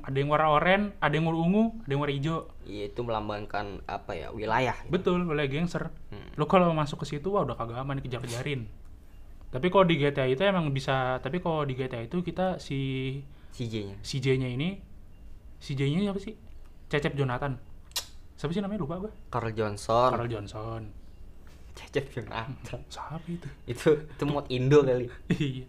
[0.00, 2.38] ada yang warna oranye, ada yang warna ungu, ada yang warna hijau.
[2.64, 5.92] iya itu melambangkan apa ya wilayah Betul, wilayah gangster.
[6.08, 6.32] Hmm.
[6.34, 8.64] Lo kalau masuk ke situ wah udah kagak aman dikejar-kejarin.
[9.52, 12.78] Tapi kalau di GTA itu emang bisa, tapi kalau di GTA itu kita si
[13.56, 14.80] CJ-nya CJ-nya ini
[15.60, 16.34] CJ-nya siapa sih?
[16.88, 17.56] Cecep Jonathan.
[18.36, 19.12] Siapa sih namanya lupa gue?
[19.32, 20.82] Carl Johnson Carl Johnson.
[21.76, 23.48] Cecep Jonathan Siapa itu?
[23.68, 25.64] itu itu mod Indo kali Iya.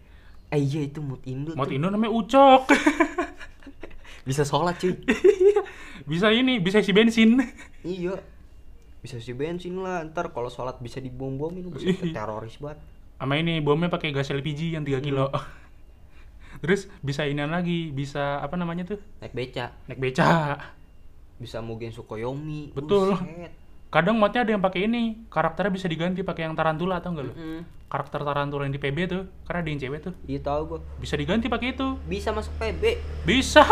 [0.48, 1.68] Eh iya itu mod Indo tuh.
[1.68, 2.62] Indo namanya Ucok.
[4.28, 4.92] bisa sholat cuy
[6.04, 7.40] bisa ini, bisa isi bensin.
[7.80, 8.16] iya
[8.98, 12.12] bisa si bensin lah ntar kalau sholat bisa dibom-bomin bisa Iya.
[12.14, 12.76] teroris banget
[13.16, 15.26] Sama ini bomnya pakai gas LPG yang 3 kilo.
[16.62, 18.98] Terus bisa inian lagi, bisa apa namanya tuh?
[19.18, 20.58] naik beca Naik beca.
[21.36, 23.14] bisa Mugen Sukoyomi Betul.
[23.14, 23.52] Buset.
[23.88, 27.32] Kadang modnya ada yang pakai ini, karakternya bisa diganti pakai yang tarantula atau enggak lo?
[27.32, 27.60] Mm-mm.
[27.88, 30.14] Karakter tarantula yang di PB tuh, karena ada yang cewek tuh.
[30.28, 31.96] iya tahu gua Bisa diganti pakai itu.
[32.04, 32.82] bisa masuk PB
[33.24, 33.64] Bisa.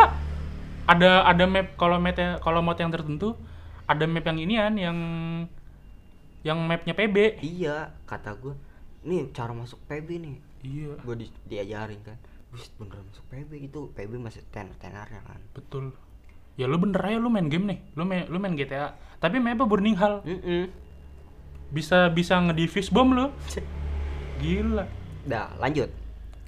[0.88, 3.36] Ada ada map kalau map kalau mod yang tertentu
[3.84, 4.98] ada map yang inian yang
[6.40, 7.42] yang mapnya PB.
[7.42, 8.54] iya kata gua
[9.02, 12.16] nih cara masuk PB nih Iya, gua di, diajarin kan
[12.48, 15.92] Buset beneran masuk PB gitu PB masih tenar tenarnya kan betul.
[16.56, 17.78] Ya lu bener aja lu main game nih.
[17.92, 18.96] Lu main lu main GTA.
[19.18, 20.20] Tapi mapnya Burning Hall.
[20.22, 20.68] Mm-mm.
[21.72, 23.32] Bisa bisa ngedifuse bom lu.
[24.38, 24.84] Gila.
[25.26, 25.90] Dah lanjut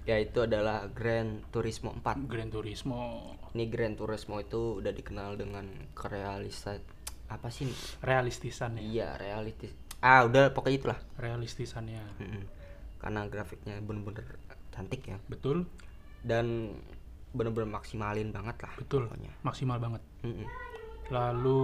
[0.09, 6.81] yaitu adalah Gran Turismo 4 Gran Turismo ini Gran Turismo itu udah dikenal dengan kerealisat
[7.29, 7.69] apa sih
[8.01, 8.83] realistisan ya.
[8.89, 12.01] iya realistis ah udah pokoknya itulah Realistisannya.
[12.25, 12.43] Mm-mm.
[13.05, 14.25] karena grafiknya bener-bener
[14.73, 15.69] cantik ya Betul,
[16.25, 16.73] dan
[17.37, 19.13] bener-bener maksimalin banget lah betul.
[19.13, 20.01] pokoknya Maksimal banget.
[20.25, 20.49] Mm-mm.
[21.09, 21.63] Lalu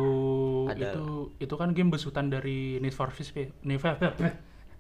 [0.69, 3.53] Ada- itu itu kan game besutan dari Need for Speed.
[3.61, 3.93] Need for,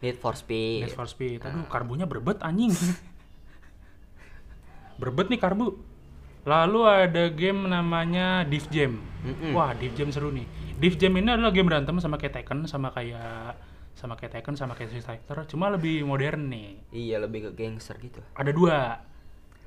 [0.00, 1.40] Need for Speed Need for Speed.
[1.42, 2.72] Aduh, karbunya berbet anjing.
[4.96, 5.74] berbet nih karbu.
[6.44, 9.00] Lalu ada game namanya Div Jam.
[9.22, 9.52] Mm-mm.
[9.52, 10.44] Wah, Div Jam seru nih.
[10.76, 13.56] Div Jam ini adalah game berantem sama kayak Tekken, sama kayak
[13.94, 16.82] sama kayak Tekken, sama kayak Street Fighter, cuma lebih modern nih.
[16.90, 19.00] iya lebih ke gangster gitu Ada dua.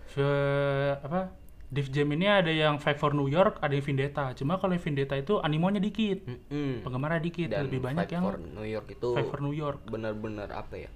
[0.05, 1.31] Se- apa?
[1.67, 4.31] Div Jam ini ada yang Fight for New York, ada yang Vendetta.
[4.39, 6.87] Cuma kalau yang Vendetta itu animonya dikit, Mm-mm.
[6.87, 9.83] penggemarnya dikit, dan lebih banyak Fight yang for New York itu Fight for New York.
[9.83, 10.89] bener-bener apa ya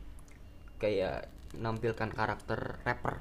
[0.80, 1.28] kayak
[1.60, 3.20] nampilkan karakter rapper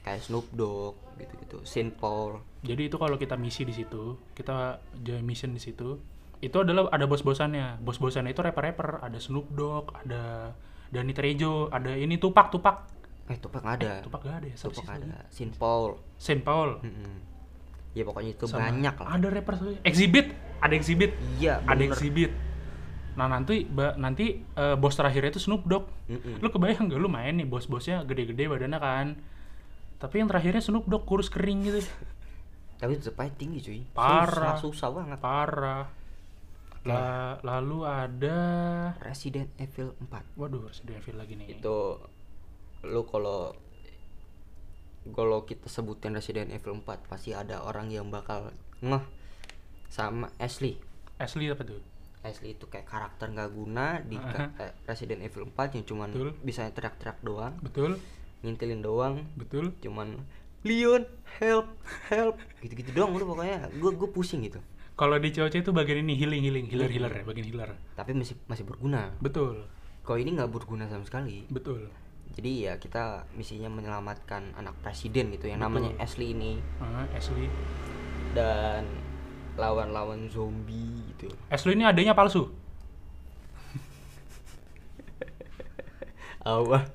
[0.00, 5.22] kayak Snoop Dogg gitu-gitu Saint Paul Jadi itu kalau kita misi di situ, kita join
[5.22, 6.00] mission di situ,
[6.42, 7.78] itu adalah ada bos-bosannya.
[7.84, 10.56] Bos-bosannya itu rapper-rapper, ada Snoop Dogg, ada
[10.90, 12.97] Danny Trejo, ada ini Tupac, Tupac.
[13.28, 13.92] Eh Tupac nggak ada.
[14.00, 14.56] Tupac gak ada ya?
[14.56, 15.18] Tupac sih ada?
[15.28, 15.90] Saint Paul.
[16.16, 16.70] Saint Paul.
[16.80, 17.14] Mm-mm.
[17.96, 18.68] ya pokoknya itu sama.
[18.68, 19.08] banyak lah.
[19.16, 20.26] Ada rapper exhibit.
[20.60, 21.10] Ada exhibit.
[21.36, 21.92] Iya ada bener.
[21.92, 22.30] exhibit.
[23.18, 25.86] Nah nanti ba- nanti eh, bos terakhirnya itu Snoop Dogg.
[26.06, 26.38] Mm-mm.
[26.38, 29.06] lu kebayang gak lu main nih bos-bosnya gede-gede badannya kan.
[29.98, 31.82] Tapi yang terakhirnya Snoop Dogg kurus kering gitu.
[32.80, 33.82] Tapi tetep aja tinggi cuy.
[33.90, 34.54] Parah.
[34.54, 35.18] susah, susah banget.
[35.18, 35.84] Parah.
[36.86, 38.38] La- lalu ada
[39.02, 41.58] Resident Evil 4 waduh Resident Evil lagi nih.
[41.58, 41.98] Itu
[42.86, 43.54] lu kalau
[45.08, 48.52] kalau kita sebutin Resident Evil 4 pasti ada orang yang bakal
[48.84, 49.04] ngeh
[49.88, 50.76] sama Ashley.
[51.16, 51.80] Ashley apa tuh?
[52.20, 56.30] Ashley itu kayak karakter nggak guna di ka- eh, Resident Evil 4 yang cuman Betul.
[56.44, 57.54] bisa teriak-teriak doang.
[57.64, 57.96] Betul.
[58.44, 59.24] Ngintilin doang.
[59.34, 59.72] Betul.
[59.80, 60.20] Cuman
[60.66, 61.08] Leon
[61.40, 61.72] help
[62.12, 62.36] help.
[62.60, 63.58] Gitu-gitu doang udah pokoknya.
[63.80, 64.60] Gue gue pusing gitu.
[64.98, 67.70] Kalau di cewek itu bagian ini healing healing healer healer ya bagian healer.
[67.94, 69.14] Tapi masih masih berguna.
[69.22, 69.64] Betul.
[70.02, 71.46] Kalau ini nggak berguna sama sekali.
[71.48, 71.88] Betul
[72.38, 75.74] jadi ya kita misinya menyelamatkan anak presiden gitu yang Betul.
[75.74, 76.62] namanya Ashley ini.
[76.78, 77.50] Ah, Ashley.
[78.30, 78.86] Dan
[79.58, 81.34] lawan-lawan zombie gitu.
[81.50, 82.46] Ashley ini adanya palsu?
[86.46, 86.86] Awah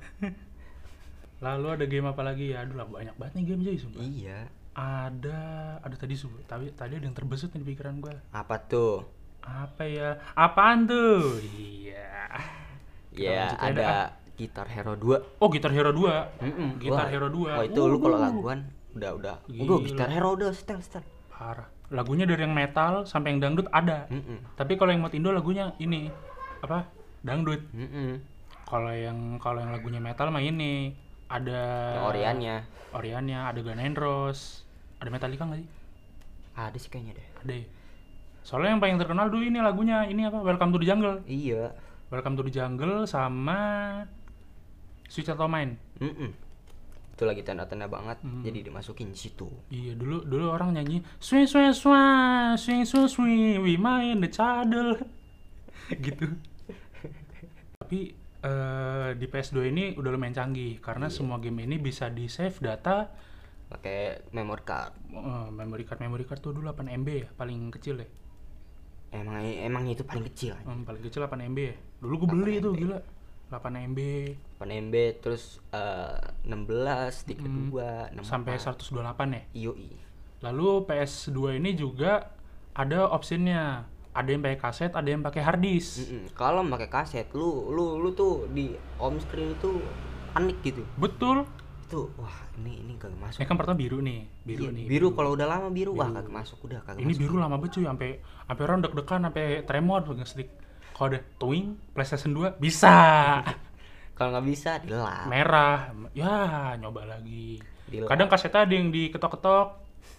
[1.44, 2.56] lalu ada game apa lagi?
[2.56, 4.00] Ya aduh lah banyak banget nih game jadi sumpah.
[4.00, 4.48] Iya.
[4.72, 5.40] Ada
[5.84, 8.16] ada tadi sumpah tapi tadi ada yang terbesut nih di pikiran gua.
[8.32, 9.04] Apa tuh?
[9.44, 10.24] Apa ya?
[10.32, 11.36] Apaan tuh?
[11.52, 12.32] Iya.
[13.12, 14.23] Kita ya lanjut aja ada dah.
[14.34, 16.68] Gitar hero 2 oh gitar hero 2 Mm-mm.
[16.78, 17.12] gitar Wah.
[17.12, 18.24] hero 2 Wah itu lu kalau Wuhu.
[18.24, 18.58] laguan
[18.94, 19.62] udah udah Gila.
[19.64, 24.06] udah gitar hero udah setel setel parah lagunya dari yang metal sampai yang dangdut ada
[24.08, 24.42] Mm-mm.
[24.54, 26.10] tapi kalau yang mod Indo lagunya ini
[26.60, 28.18] apa dangdut Mm-mm.
[28.64, 30.94] kalau yang kalau yang lagunya metal mah ini
[31.26, 31.60] ada
[31.92, 32.56] yang Oriannya
[32.92, 34.62] Oriannya ada Gun N' Roses
[34.98, 35.70] ada Metallica nggak sih
[36.54, 37.66] ada sih kayaknya deh ada ya?
[38.40, 41.70] soalnya yang paling terkenal dulu ini lagunya ini apa Welcome to the Jungle iya
[42.08, 43.58] Welcome to the Jungle sama
[45.06, 46.30] Sweet Child O' Mine Mm-mm.
[47.10, 48.42] itu lagi tanda-tanda banget Mm.
[48.42, 49.46] jadi dimasukin di situ.
[49.68, 54.98] Iya dulu dulu orang nyanyi swing swing swing swing swing swing we main the cadel
[56.04, 56.26] gitu.
[57.76, 57.98] Tapi
[58.40, 63.12] eh, di PS2 ini udah lumayan canggih karena semua game ini bisa di save data
[63.64, 64.92] pakai memory card.
[65.10, 68.08] Eh, memory card memory card tuh dulu 8 MB ya paling kecil ya.
[69.14, 70.58] Emang emang itu paling kecil.
[70.66, 71.76] Hmm, paling kecil 8 MB ya.
[72.02, 72.80] Dulu gue beli 8 tuh MB.
[72.82, 72.98] gila
[73.54, 74.00] 8 MB
[74.58, 76.58] 8 MB terus eh, 16
[77.24, 78.24] di kedua 64.
[78.24, 78.90] sampai 128
[79.30, 79.90] ya Yoi.
[80.40, 82.34] lalu PS2 ini juga
[82.72, 86.30] ada optionnya ada yang pakai kaset ada yang pakai hard disk Mm-mm.
[86.32, 89.78] Kalau pakai kaset, lu lu lu tuh di home screen itu
[90.30, 90.82] panik gitu.
[90.96, 91.42] betul
[91.84, 93.38] Itu wah ini ini kagak masuk.
[93.38, 96.16] ini kan pertama biru nih biru Iya, nih biru kalau udah lama biru, wah Biru.
[96.16, 97.20] kagak masuk udah kagak ini masuk.
[97.20, 98.10] biru lama banget cuy sampai
[98.44, 100.48] sampai orang deg-degan sampai tremor pegang stick
[100.94, 102.94] kalau ada twing PlayStation 2 bisa
[104.14, 105.26] Kalau nggak bisa dilap.
[105.26, 106.36] merah ya
[106.76, 108.06] nyoba lagi Dilap.
[108.08, 109.68] kadang kasetnya ada yang diketok-ketok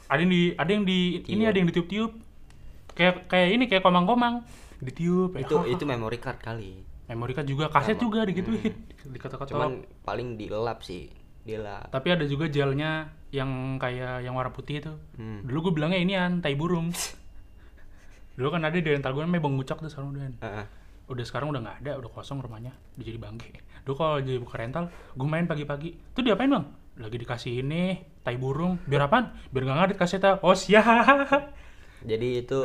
[0.05, 1.47] ada yang di ada yang di ini Tiup.
[1.47, 2.11] ada yang ditiup-tiup
[2.91, 4.43] kayak kayak ini kayak komang-komang
[4.77, 5.41] ditiup ya.
[5.41, 6.83] itu itu memory card kali.
[7.05, 11.07] memori card juga kaset juga digituin diketok-ketok Cuman paling dilap sih.
[11.41, 11.87] Dilap.
[11.87, 15.39] tapi ada juga gelnya yang kayak yang warna putih itu Hmm.
[15.41, 16.91] dulu gue bilangnya ini an tai burung
[18.35, 20.23] dulu kan ada di rental gue namanya bang Ucok tuh sekarang udah.
[20.41, 20.65] Heeh.
[21.05, 23.49] udah sekarang udah nggak ada udah kosong rumahnya udah jadi bangke.
[23.85, 25.89] Dulu kalau jadi buka rental gue main pagi-pagi.
[26.11, 26.65] Tuh diapain bang?
[26.97, 28.81] Lagi dikasih ini tai burung.
[28.83, 29.29] Biar apaan?
[29.49, 31.53] Biar nggak ngadet kasetnya oh siap.
[32.01, 32.59] Jadi itu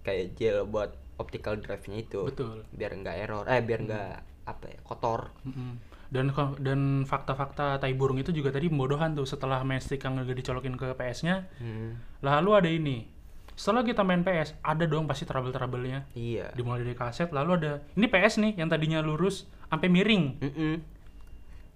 [0.00, 2.20] kayak gel buat optical drive-nya itu.
[2.24, 2.64] betul.
[2.70, 3.44] Biar nggak error.
[3.46, 4.10] Eh biar nggak
[4.44, 5.32] apa ya, kotor.
[5.44, 5.80] Mm-mm.
[6.12, 9.26] dan dan fakta-fakta tai burung itu juga tadi pembodohan tuh.
[9.26, 11.98] Setelah main stick yang udah dicolokin ke PS-nya Hmm.
[12.20, 13.08] lalu ada ini
[13.54, 16.50] setelah kita main PS ada dong pasti trouble-troublenya Iya.
[16.52, 20.74] dimulai dari kaset lalu ada ini PS nih yang tadinya lurus sampai miring Mm-mm.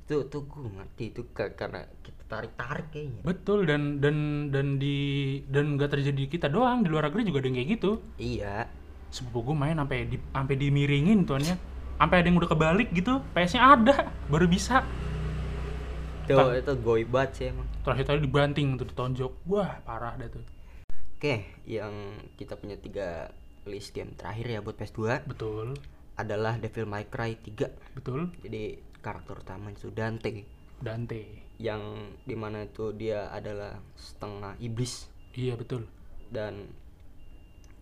[0.04, 3.20] Tuh tuh gue ngerti itu ka- karena kita tarik-tarik kayaknya.
[3.22, 4.16] betul dan dan
[4.48, 4.96] dan di
[5.46, 8.56] dan nggak terjadi di kita doang di luar negeri juga ada yang kayak gitu Iya.
[9.08, 11.56] sepupu gue main sampai di sampai dimiringin tuannya
[11.94, 14.80] sampai ada yang udah kebalik gitu PS-nya ada baru bisa
[16.24, 17.64] Tuh itu goy banget sih emang.
[17.80, 20.44] terakhir tadi dibanting tuh ditonjok wah parah dah tuh
[21.18, 23.34] Oke, yang kita punya tiga
[23.66, 25.74] list game terakhir ya buat PS2 betul.
[26.14, 27.98] adalah Devil May Cry 3.
[27.98, 28.30] betul.
[28.38, 30.46] Jadi karakter utama itu Dante.
[30.78, 31.42] Dante.
[31.58, 35.10] Yang di mana itu dia adalah setengah iblis.
[35.34, 35.90] Iya betul.
[36.30, 36.70] Dan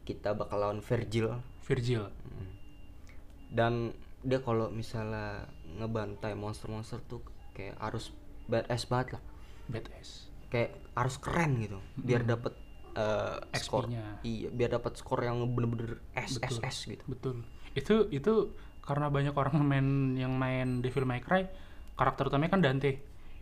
[0.09, 1.37] kita bakal lawan Virgil.
[1.61, 2.09] Virgil.
[3.53, 3.92] Dan
[4.25, 5.44] dia kalau misalnya
[5.77, 7.20] ngebantai monster-monster tuh
[7.53, 8.16] kayak harus
[8.49, 9.22] badass banget lah.
[9.68, 10.33] Badass.
[10.49, 11.85] Kayak harus keren gitu.
[12.01, 12.64] Biar dapet
[12.96, 13.85] eh, skor
[14.24, 16.61] iya biar dapat skor yang bener-bener S S Betul.
[16.64, 17.37] S gitu betul
[17.76, 18.32] itu itu
[18.80, 21.44] karena banyak orang main yang main Devil May Cry
[21.94, 22.92] karakter utamanya kan Dante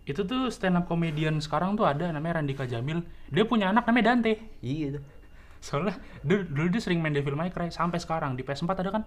[0.04, 3.00] Itu tuh stand up comedian sekarang tuh ada namanya Randika Jamil.
[3.32, 4.36] Dia punya anak namanya Dante.
[4.60, 5.04] Iya tuh.
[5.64, 9.02] Soalnya dulu, dulu dia sering main Devil May Cry sampai sekarang di PS4 ada kan?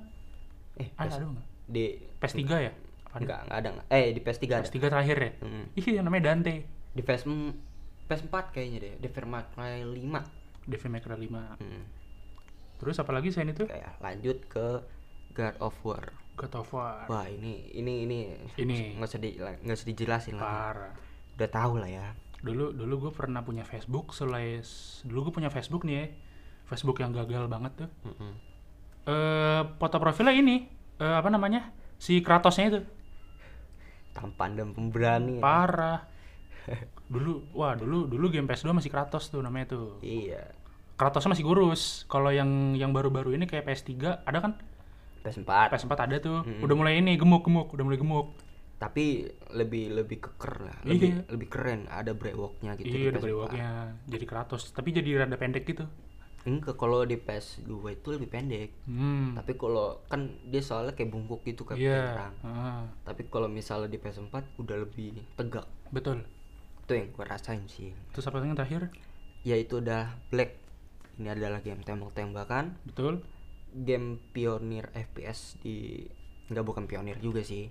[0.82, 1.46] Eh, Ada ada nggak?
[1.70, 2.72] di PS3 ya?
[2.74, 3.22] Apa ada?
[3.22, 3.70] enggak enggak ada.
[3.78, 3.86] enggak.
[3.94, 4.58] Eh, di PS3 ada.
[4.66, 5.32] PS3 terakhir ya?
[5.46, 5.64] Mm.
[5.78, 6.56] Iya namanya Dante.
[6.98, 7.24] Di PS
[8.10, 8.94] PS4 kayaknya deh.
[8.98, 10.02] Di May Cry 5.
[10.68, 11.64] Devil May Cry 5.
[11.64, 11.84] Hmm.
[12.78, 13.66] Terus apa lagi selain itu?
[13.66, 14.68] Kayak lanjut ke
[15.34, 16.14] God of War.
[16.38, 17.08] God of War.
[17.10, 18.18] Wah, ini ini ini
[18.60, 19.00] Ini.
[19.00, 20.46] nggak usah di nggak usah dijelasin lah.
[20.46, 20.94] Parah.
[21.40, 22.08] Udah tahu lah ya.
[22.38, 24.62] Dulu dulu gue pernah punya Facebook selain
[25.02, 26.06] dulu gue punya Facebook nih ya.
[26.68, 27.90] Facebook yang gagal banget tuh.
[28.06, 28.34] Mm-mm.
[29.08, 30.68] Eh foto profilnya ini
[31.00, 31.74] eh, apa namanya?
[31.98, 32.80] Si Kratosnya itu.
[34.14, 35.38] Tampan dan pemberani.
[35.38, 35.42] ya.
[37.14, 39.98] Dulu wah dulu dulu game PS2 masih Kratos tuh namanya tuh.
[40.02, 40.44] Iya.
[40.98, 42.04] Kratosnya masih kurus.
[42.06, 44.58] Kalau yang yang baru-baru ini kayak PS3 ada kan?
[45.22, 45.48] PS4.
[45.72, 46.40] PS4 ada tuh.
[46.42, 46.66] Mm-mm.
[46.66, 48.34] Udah mulai ini gemuk-gemuk, udah mulai gemuk.
[48.78, 50.78] Tapi lebih lebih keker lah.
[50.82, 50.90] Iya.
[50.92, 51.82] Lebih lebih keren.
[51.86, 52.90] Ada brewoknya gitu.
[52.90, 53.24] iya, ada PS4.
[53.24, 53.70] brewoknya.
[54.06, 55.86] Jadi Kratos, tapi jadi rada pendek gitu.
[56.44, 58.70] Enggak, kalau di PS2 itu lebih pendek.
[58.88, 59.36] Hmm.
[59.36, 62.04] Tapi kalau kan dia soalnya kayak bungkuk gitu kayak Iya.
[62.10, 62.34] perang.
[62.42, 65.68] ah, Tapi kalau misalnya di PS4 udah lebih tegak.
[65.88, 66.24] betul.
[66.88, 67.92] Itu yang gue rasain sih.
[68.16, 68.88] Terus apa yang terakhir?
[69.44, 70.56] Yaitu udah Black.
[71.20, 72.80] Ini adalah game tembak-tembakan.
[72.88, 73.28] Betul.
[73.76, 76.08] Game pionir FPS di
[76.48, 77.68] nggak bukan pionir juga sih.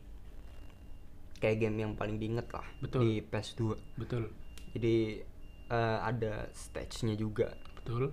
[1.37, 3.01] Kayak game yang paling diinget lah Betul.
[3.05, 3.61] di PS2.
[3.97, 4.29] Betul.
[4.77, 5.21] Jadi
[5.69, 7.57] eh, ada stage-nya juga.
[7.81, 8.13] Betul.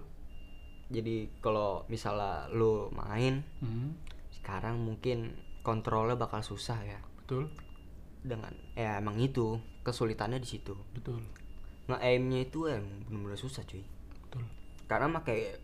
[0.88, 3.96] Jadi kalau misalnya lu main Hmm,
[4.32, 7.00] sekarang mungkin kontrolnya bakal susah ya.
[7.20, 7.48] betul.
[8.24, 10.74] Dengan ya emang itu kesulitannya di situ.
[10.92, 11.20] Betul.
[11.86, 13.84] Nge-aimnya itu yang bener-bener susah cuy.
[14.24, 14.44] Betul.
[14.88, 15.60] Karena pakai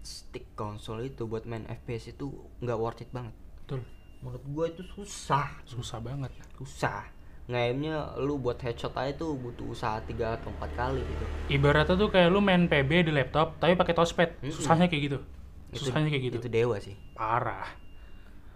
[0.00, 3.34] stick konsol itu buat main FPS itu nggak worth it banget.
[3.64, 3.82] Betul.
[4.18, 6.30] Menurut gua itu susah, Susah banget.
[6.56, 7.06] susah.
[7.48, 11.24] Nge-aimnya lu buat headshot aja tuh butuh usaha 3 atau 4 kali gitu.
[11.50, 14.28] Ibaratnya tuh kayak lu main PB di laptop tapi pakai touchpad.
[14.38, 14.52] Mm-mm.
[14.52, 15.18] Susahnya kayak gitu.
[15.72, 16.36] Itu- Susahnya kayak gitu.
[16.44, 16.92] Itu dewa sih.
[17.16, 17.64] Parah.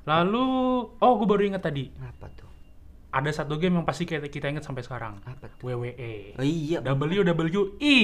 [0.05, 0.45] Lalu,
[0.93, 1.89] oh gue baru inget tadi.
[1.97, 2.51] Apa tuh?
[3.13, 5.21] Ada satu game yang pasti kita, kita inget sampai sekarang.
[5.29, 5.69] Apa tuh?
[5.69, 6.41] WWE.
[6.41, 6.81] Oh, iya.
[6.81, 7.97] WWE.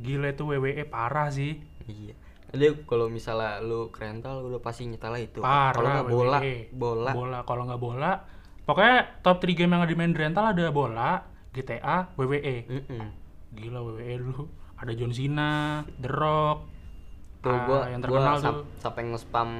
[0.00, 1.60] Gila itu WWE parah sih.
[1.84, 2.16] Iya.
[2.56, 5.44] Jadi kalau misalnya lu kerental udah pasti nyetel itu.
[5.44, 5.76] Parah.
[5.76, 6.56] Kalau nggak bola, WWE.
[6.72, 7.10] bola.
[7.12, 7.38] Bola.
[7.44, 8.12] Kalau nggak bola,
[8.64, 11.20] pokoknya top 3 game yang ada di main rental ada bola,
[11.52, 12.56] GTA, WWE.
[12.64, 13.06] Mm-mm.
[13.56, 14.42] Gila WWE dulu.
[14.76, 16.58] Ada John Cena, The Rock.
[17.44, 18.64] Tuh ah, gua yang gua terkenal sam- tuh.
[18.80, 19.50] sampai nge-spam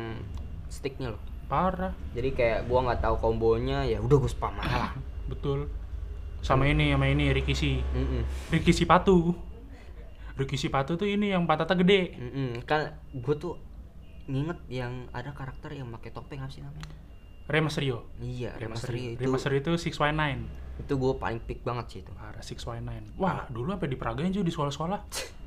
[0.73, 1.23] sticknya loh.
[1.47, 1.95] Parah.
[2.13, 4.93] Jadi kayak gua nggak tahu kombonya ya udah gua spam aja lah.
[5.31, 5.71] Betul.
[6.43, 7.83] Sama ini, sama ini Rikishi.
[7.83, 8.23] Mm-mm.
[8.55, 9.35] Rikishi Patu.
[10.37, 12.15] Rikishi Patu tuh ini yang patata gede.
[12.19, 12.63] Mm-mm.
[12.67, 13.55] Kan gua tuh
[14.27, 17.06] nginget yang ada karakter yang pakai topeng apa sih namanya?
[17.47, 18.11] Rey Mysterio.
[18.19, 19.11] Iya, Rey Remaster Mysterio.
[19.15, 19.31] itu.
[19.31, 20.83] Mysterio itu 619.
[20.83, 22.11] Itu gua paling pick banget sih itu.
[22.13, 23.15] Parah 619.
[23.17, 25.01] Wah, dulu sampai diperagain juga di sekolah-sekolah.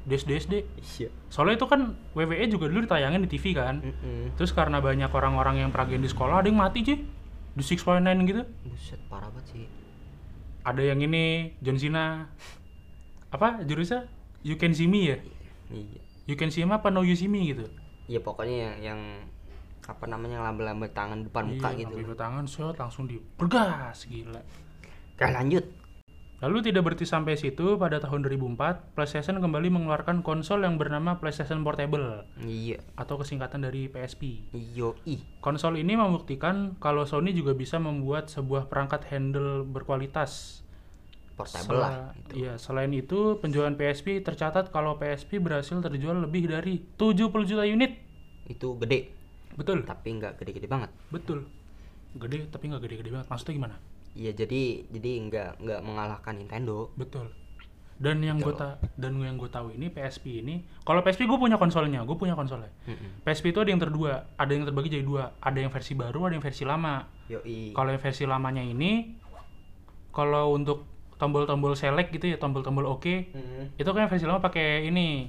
[0.07, 0.53] Di SD SD.
[0.79, 1.09] Iya.
[1.27, 3.83] Soalnya itu kan WWE juga dulu ditayangin di TV kan.
[3.83, 4.33] Mm-mm.
[4.39, 7.03] Terus karena banyak orang-orang yang peragain di sekolah, ada yang mati cuy.
[7.53, 8.41] Di 619 gitu.
[8.63, 9.67] Buset parah banget sih.
[10.63, 12.31] Ada yang ini John Cena.
[13.29, 14.07] Apa jurusnya?
[14.41, 15.17] You can see me ya?
[15.67, 15.99] Iya.
[16.25, 17.67] You can see me apa no you see me gitu.
[18.07, 18.99] Ya pokoknya yang yang
[19.89, 21.97] apa namanya lambe-lambe tangan depan muka Iya, gitu.
[21.97, 24.41] ngambil tangan shot langsung dipergas gila.
[25.12, 25.65] Oke lanjut.
[26.39, 31.67] Lalu tidak berhenti sampai situ, pada tahun 2004, PlayStation kembali mengeluarkan konsol yang bernama PlayStation
[31.67, 32.80] Portable Iya.
[32.95, 34.47] atau kesingkatan dari PSP.
[34.54, 35.19] Iyo i.
[35.43, 40.63] Konsol ini membuktikan kalau Sony juga bisa membuat sebuah perangkat handle berkualitas.
[41.36, 42.15] Portable Sel- lah.
[42.15, 42.32] gitu.
[42.39, 47.99] Iya, selain itu penjualan PSP tercatat kalau PSP berhasil terjual lebih dari 70 juta unit.
[48.43, 49.12] Itu gede,
[49.59, 50.89] Betul, tapi nggak gede-gede banget.
[51.11, 51.43] betul.
[52.15, 53.27] Gede tapi nggak gede-gede banget.
[53.27, 53.75] Maksudnya gimana?
[54.15, 56.89] Iya jadi jadi nggak nggak mengalahkan Nintendo.
[56.95, 57.29] Betul.
[57.99, 61.59] Dan yang gue ta- dan yang gue tahu ini PSP ini, kalau PSP gue punya
[61.59, 62.71] konsolnya, gue punya konsolnya.
[62.87, 63.19] Mm-mm.
[63.21, 66.33] PSP itu ada yang terdua, ada yang terbagi jadi dua, ada yang versi baru, ada
[66.33, 67.03] yang versi lama.
[67.75, 69.19] Kalau yang versi lamanya ini,
[70.09, 70.87] kalau untuk
[71.19, 73.75] tombol-tombol select gitu ya, tombol-tombol oke, Mm-mm.
[73.75, 75.27] itu kan versi lama pakai ini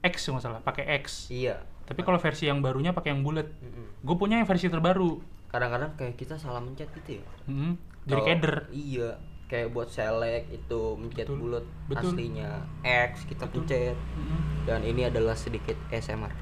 [0.00, 1.28] X nggak salah, pakai X.
[1.28, 1.60] Iya.
[1.82, 3.46] Tapi kalau versi yang barunya pakai yang bulat.
[3.58, 4.00] Mm-mm.
[4.00, 5.18] Gue punya yang versi terbaru.
[5.48, 7.24] Kadang-kadang kayak kita salah mencet gitu ya.
[7.44, 8.56] Hmm, jadi Kalau- keder.
[8.70, 9.10] Iya.
[9.44, 11.60] Kayak buat select itu mencet bulat
[11.92, 13.68] aslinya X kita Betul.
[13.68, 13.96] pencet.
[14.16, 14.40] Mm-mm.
[14.64, 16.32] Dan ini adalah sedikit ASMR.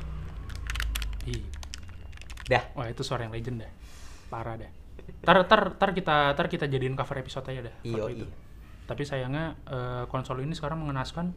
[1.27, 1.43] Ih,
[2.47, 2.65] Dah.
[2.73, 3.73] wah itu suara yang legend dah.
[4.27, 4.71] Parah dah.
[5.21, 7.75] Tar, tar, tar kita, tar kita jadiin cover episode aja dah.
[7.83, 8.25] Iya, itu.
[8.25, 8.37] iya.
[8.87, 11.35] Tapi sayangnya eh, konsol ini sekarang mengenaskan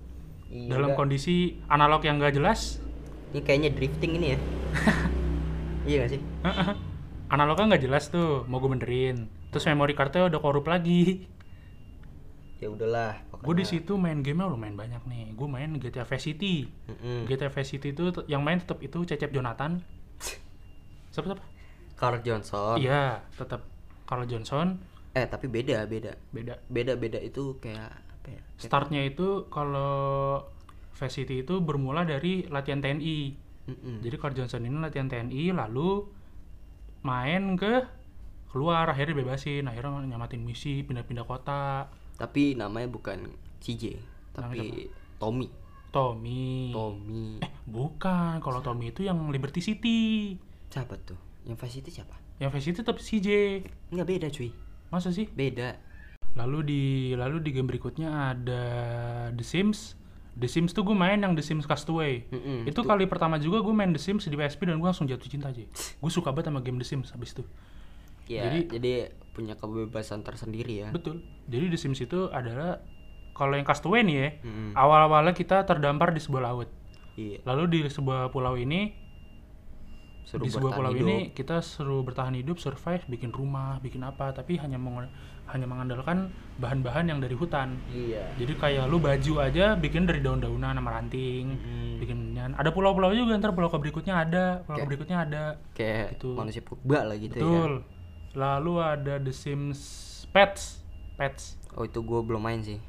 [0.47, 0.77] Iya.
[0.77, 0.97] dalam dah.
[0.97, 2.77] kondisi analog yang gak jelas.
[3.33, 4.39] Ini kayaknya drifting ini ya.
[5.89, 6.21] iya gak sih?
[7.33, 9.25] Analognya nggak jelas tuh, mau gue benerin.
[9.49, 11.25] Terus memory cardnya udah korup lagi.
[12.63, 15.35] ya udahlah gue di situ main game lumayan banyak nih.
[15.35, 16.63] Gue main GTA Vice City.
[16.87, 17.27] Mm-mm.
[17.27, 19.83] GTA Vice City itu yang main tetap itu Cecep Jonathan.
[21.13, 21.43] Siapa siapa?
[21.99, 22.79] Carl Johnson.
[22.79, 23.67] Iya tetap
[24.07, 24.79] Carl Johnson.
[25.11, 26.15] Eh tapi beda beda.
[26.31, 26.55] Beda.
[26.71, 28.41] Beda beda itu kayak apa ya?
[28.55, 30.39] Startnya itu kalau
[30.93, 33.19] Vice City itu bermula dari latihan TNI
[33.63, 34.03] Mm-mm.
[34.03, 36.05] jadi Carl Johnson ini latihan TNI lalu
[37.03, 37.83] main ke
[38.53, 41.89] keluar akhirnya bebasin akhirnya nyamatin misi pindah-pindah kota.
[42.21, 43.97] Tapi namanya bukan CJ
[44.33, 45.47] tapi Tommy.
[45.93, 46.73] Tommy.
[46.73, 47.37] Tommy.
[47.41, 50.33] Eh bukan kalau Tommy itu yang Liberty City.
[50.73, 51.17] Siapa tuh?
[51.45, 52.17] Yang Vice City siapa?
[52.41, 53.27] Yang Vice City tetap CJ
[53.93, 54.49] nggak beda cuy.
[54.89, 55.29] Masa sih?
[55.29, 55.77] Beda.
[56.33, 56.83] Lalu di
[57.13, 58.63] lalu di game berikutnya ada
[59.33, 59.93] The Sims
[60.33, 62.25] The Sims tuh gue main yang The Sims Castaway.
[62.27, 62.65] Mm-mm.
[62.65, 65.47] itu kali pertama juga gue main The Sims di PSP dan gue langsung jatuh cinta
[65.47, 65.61] aja
[66.01, 67.43] gue suka banget sama game The Sims habis itu.
[68.25, 68.93] Ya Jadi- jadi,
[69.29, 70.89] punya kebebasan tersendiri ya.
[70.89, 71.21] Betul.
[71.45, 72.81] Jadi The Sims itu adalah
[73.31, 74.69] kalau yang Castaway nih ya Mm-mm.
[74.73, 76.69] awal-awalnya kita terdampar di sebuah laut.
[77.13, 77.41] Iya.
[77.43, 78.93] Lalu di sebuah pulau ini
[80.23, 81.03] suruh di sebuah pulau hidup.
[81.03, 85.11] ini kita seru bertahan hidup survive bikin rumah bikin apa tapi hanya meng-
[85.45, 87.75] hanya mengandalkan bahan-bahan yang dari hutan.
[87.89, 88.23] Iya.
[88.37, 91.97] Jadi kayak lu baju aja bikin dari daun-daunan sama ranting Mm.
[91.97, 95.43] bikinnya ada pulau-pulau juga ntar pulau berikutnya ada pulau Kayak- berikutnya ada.
[95.73, 96.29] kayak Gitu.
[96.33, 97.41] manusia purba lah gitu ya.
[97.41, 97.71] Betul.
[98.33, 99.79] Lalu ada The Sims
[100.29, 100.81] Pets.
[101.15, 101.57] Pets.
[101.73, 102.81] Oh itu gue belum main sih.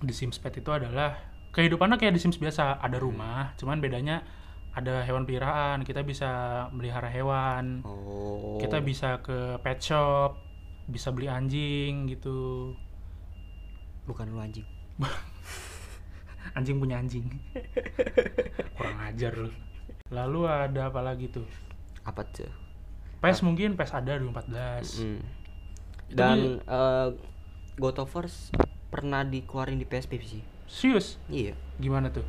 [0.00, 1.16] The Sims Pet itu adalah
[1.50, 2.78] kehidupannya kayak The Sims biasa.
[2.78, 4.26] Ada rumah cuman bedanya
[4.70, 5.82] ada hewan peliharaan.
[5.82, 6.30] Kita bisa
[6.68, 7.80] melihara hewan.
[7.82, 8.58] Oh.
[8.58, 10.43] Kita bisa ke pet shop
[10.86, 12.72] bisa beli anjing gitu.
[14.04, 14.66] Bukan lu anjing.
[16.54, 17.24] Anjing punya anjing.
[18.76, 19.50] Kurang ajar lu.
[20.12, 21.48] Lalu ada apa lagi tuh?
[22.04, 22.46] Apa tuh?
[23.18, 25.20] PES mungkin PES ada 2014 Mm.
[26.04, 27.10] Itu dan dia-
[27.80, 28.28] God of War
[28.92, 30.42] pernah dikeluarin di PSP sih.
[30.68, 31.16] Serius?
[31.26, 31.56] Iya.
[31.80, 32.22] Gimana tuh?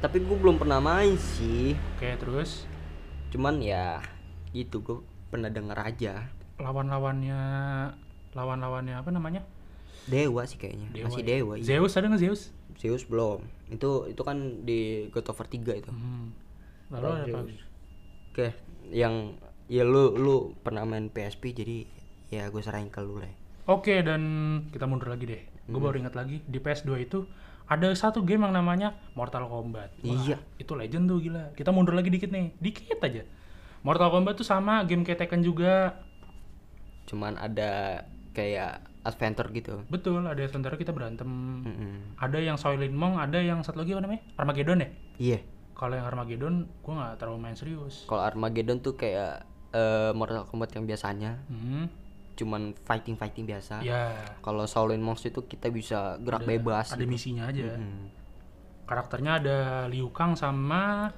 [0.00, 1.76] Tapi gue belum pernah main sih.
[1.94, 2.64] Oke terus?
[3.30, 4.00] Cuman ya
[4.50, 6.14] itu gue pernah denger aja
[6.58, 7.40] lawan-lawannya
[8.34, 9.42] lawan-lawannya apa namanya
[10.06, 11.28] dewa sih kayaknya masih ya?
[11.38, 11.64] dewa iya.
[11.64, 12.42] Zeus ada nggak Zeus
[12.76, 13.40] Zeus belum
[13.72, 16.30] itu itu kan di God of War 3 itu Hmm.
[16.92, 17.38] lalu ada apa
[18.34, 18.46] oke
[18.92, 19.38] yang
[19.70, 21.88] ya lu lu pernah main PSP jadi
[22.28, 23.36] ya gue serahin ke lu lah ya.
[23.64, 24.20] Oke dan
[24.68, 25.42] kita mundur lagi deh.
[25.64, 27.24] Gue baru ingat lagi di PS2 itu
[27.64, 29.96] ada satu game yang namanya Mortal Kombat.
[30.04, 30.36] Iya.
[30.60, 31.56] Itu legend tuh gila.
[31.56, 33.24] Kita mundur lagi dikit nih, dikit aja.
[33.80, 35.96] Mortal Kombat tuh sama game kayak Tekken juga.
[37.04, 41.28] Cuman ada kayak adventure gitu Betul, ada sementara kita berantem.
[41.60, 42.16] Mm-mm.
[42.16, 44.22] Ada yang Soylent Monk, ada yang satu lagi apa namanya?
[44.34, 44.88] Armageddon ya?
[45.18, 45.38] iya
[45.72, 48.02] Kalau yang Armageddon, gue nggak terlalu main serius.
[48.04, 51.86] kalau Armageddon tuh kayak eh, Mortal Kombat yang biasanya Hmm,
[52.34, 54.10] cuman fighting fighting biasa ya.
[54.40, 57.10] kalau Shaolin Monks itu kita bisa gerak Ada- bebas Ada gitu.
[57.10, 57.74] misinya aja.
[57.74, 58.08] Mm-mm.
[58.84, 61.08] Karakternya ada Liu Kang sama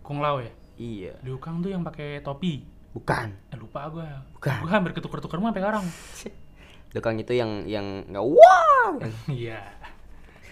[0.00, 0.52] Kung Lao ya.
[0.74, 2.66] iya Liu Kang tuh yang pakai topi.
[2.94, 4.06] Bukan Eh, lupa gue.
[4.32, 4.56] Bukan.
[4.60, 5.84] Gue hampir ketukar-tukar mah sampai sekarang.
[6.94, 8.94] Dekang itu yang yang nggak wah
[9.28, 9.58] Iya.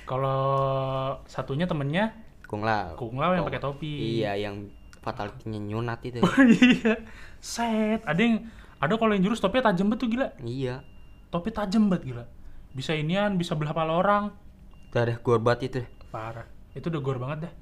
[0.02, 0.42] Kalau
[1.24, 2.10] satunya temennya
[2.44, 4.18] Kung Lao Kung Lao yang Oh, pakai topi.
[4.18, 4.68] iya yang
[4.98, 6.18] fatality-nya nyunat itu
[6.66, 6.98] Iya.
[7.38, 8.02] Set.
[8.02, 8.36] Ada yang
[8.76, 10.28] ada kalau yang jurus topinya tajam banget tuh gila.
[10.42, 10.82] iya
[11.28, 12.24] Topi tajam banget gila.
[12.72, 14.34] Bisa inian, bisa belah pala orang.
[14.90, 15.88] udah deh gorbat itu deh.
[16.08, 16.44] Parah.
[16.72, 17.52] Itu udah gore banget dah.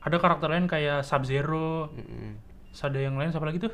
[0.00, 1.90] Ada karakter lain kayak Sub Zero.
[1.90, 2.38] Mm-mm.
[2.70, 3.72] Ada yang lain siapa lagi tuh?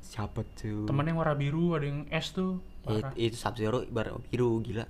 [0.00, 2.62] Siapa tuh Temennya yang warna biru, ada yang es tuh.
[2.84, 3.12] It- Parah.
[3.14, 3.84] itu Sub Zero
[4.24, 4.84] biru gila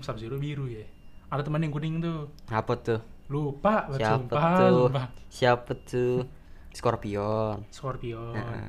[0.00, 0.84] Sub Zero biru ya.
[1.28, 2.28] Ada temen yang kuning tuh.
[2.46, 5.06] apa tuh Lupa, siapa sumpah, tuh sumpah.
[5.28, 6.26] siapa tuh
[6.70, 8.34] Scorpion Scorpion.
[8.34, 8.68] Heeh.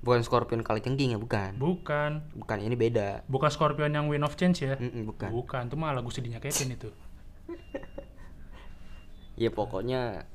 [0.00, 2.24] bukan Scorpion kali cengking ya bukan Bukan.
[2.34, 4.74] bukan ini beda Bukan Scorpion yang Wind of Change ya?
[4.74, 6.90] Mm-mm, bukan Bukan, itu mah lagu sedihnya Kevin itu.
[9.36, 10.26] ya pokoknya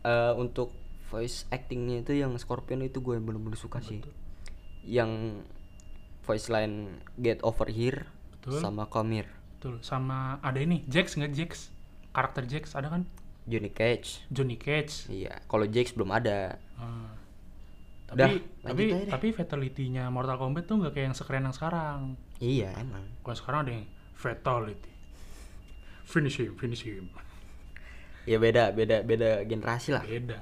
[0.00, 0.72] eh, untuk
[1.10, 3.98] voice actingnya itu yang Scorpion itu gue bener-bener suka sih
[4.86, 5.42] yang
[6.22, 8.06] voice line Get Over Here
[8.38, 8.62] Betul.
[8.62, 9.28] sama Here
[9.60, 9.76] Betul.
[9.84, 11.68] Sama ada ini, Jax nggak Jax?
[12.16, 13.04] Karakter Jax ada kan?
[13.44, 15.10] Johnny Cage Johnny Cage.
[15.12, 16.56] iya kalau Jax belum ada.
[18.10, 21.98] Udah, Tapi lanjut tapi tapi fatality-nya Mortal Kombat tuh nggak kayak yang sekeren yang sekarang.
[22.40, 23.86] iya emang Kalau sekarang ada yang
[24.16, 24.90] fatality.
[26.08, 27.06] Finish him, finish him.
[28.28, 30.40] ya beda beda beda generasi lah Beda.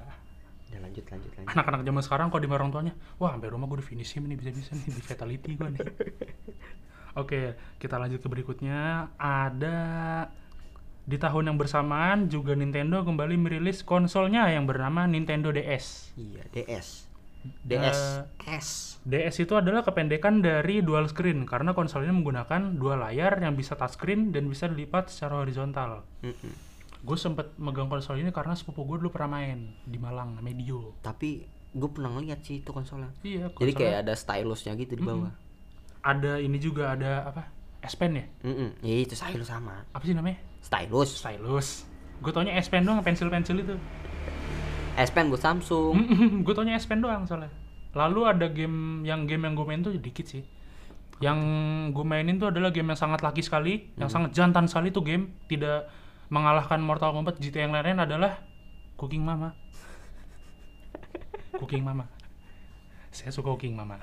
[0.68, 3.80] Udah lanjut lanjut lanjut Anak-anak zaman sekarang kalau di orang tuanya, wah sampai rumah gue
[3.80, 5.80] udah finish him nih bisa-bisa nih di fatality gue nih.
[7.20, 9.10] Oke, kita lanjut ke berikutnya.
[9.16, 9.78] Ada
[11.08, 16.12] di tahun yang bersamaan juga Nintendo kembali merilis konsolnya yang bernama Nintendo DS.
[16.20, 17.08] iya DS
[17.64, 18.00] DS
[18.44, 18.68] Eh, S
[19.08, 23.72] DS itu adalah kependekan dari dual screen karena konsol ini menggunakan dua layar yang bisa
[23.72, 26.04] touchscreen dan bisa dilipat secara horizontal.
[26.20, 26.67] Mm-mm.
[26.98, 30.98] Gue sempet megang konsol ini karena sepupu gue dulu pernah main di Malang, namanya Dio.
[30.98, 35.04] tapi gue pernah ngeliat sih itu konsolnya Iya, jadi konsolnya kayak ada stylusnya gitu di
[35.04, 35.30] bawah
[36.00, 37.42] ada ini juga ada apa?
[37.78, 38.24] S Pen ya?
[38.42, 38.80] Mm-mm.
[38.82, 40.40] ya itu stylus sama Apa sih namanya?
[40.58, 41.68] stylus Stylus.
[42.18, 43.76] Gue taunya S Pen doang, pensil-pensil itu.
[44.98, 45.94] S Pen buat Samsung
[46.44, 47.52] gue taunya S Pen doang soalnya.
[47.94, 50.42] Lalu ada game yang game yang gue main tuh dikit sih.
[51.22, 51.38] Yang
[51.94, 55.34] gue mainin tuh adalah game yang sangat laki sekali, yang sangat jantan sekali tuh game.
[55.46, 55.78] Tidak
[56.28, 58.40] mengalahkan Mortal Kombat GTA yang lain adalah
[58.94, 59.52] Cooking Mama.
[61.54, 62.04] Cooking Mama.
[63.10, 63.98] Saya suka Cooking Mama.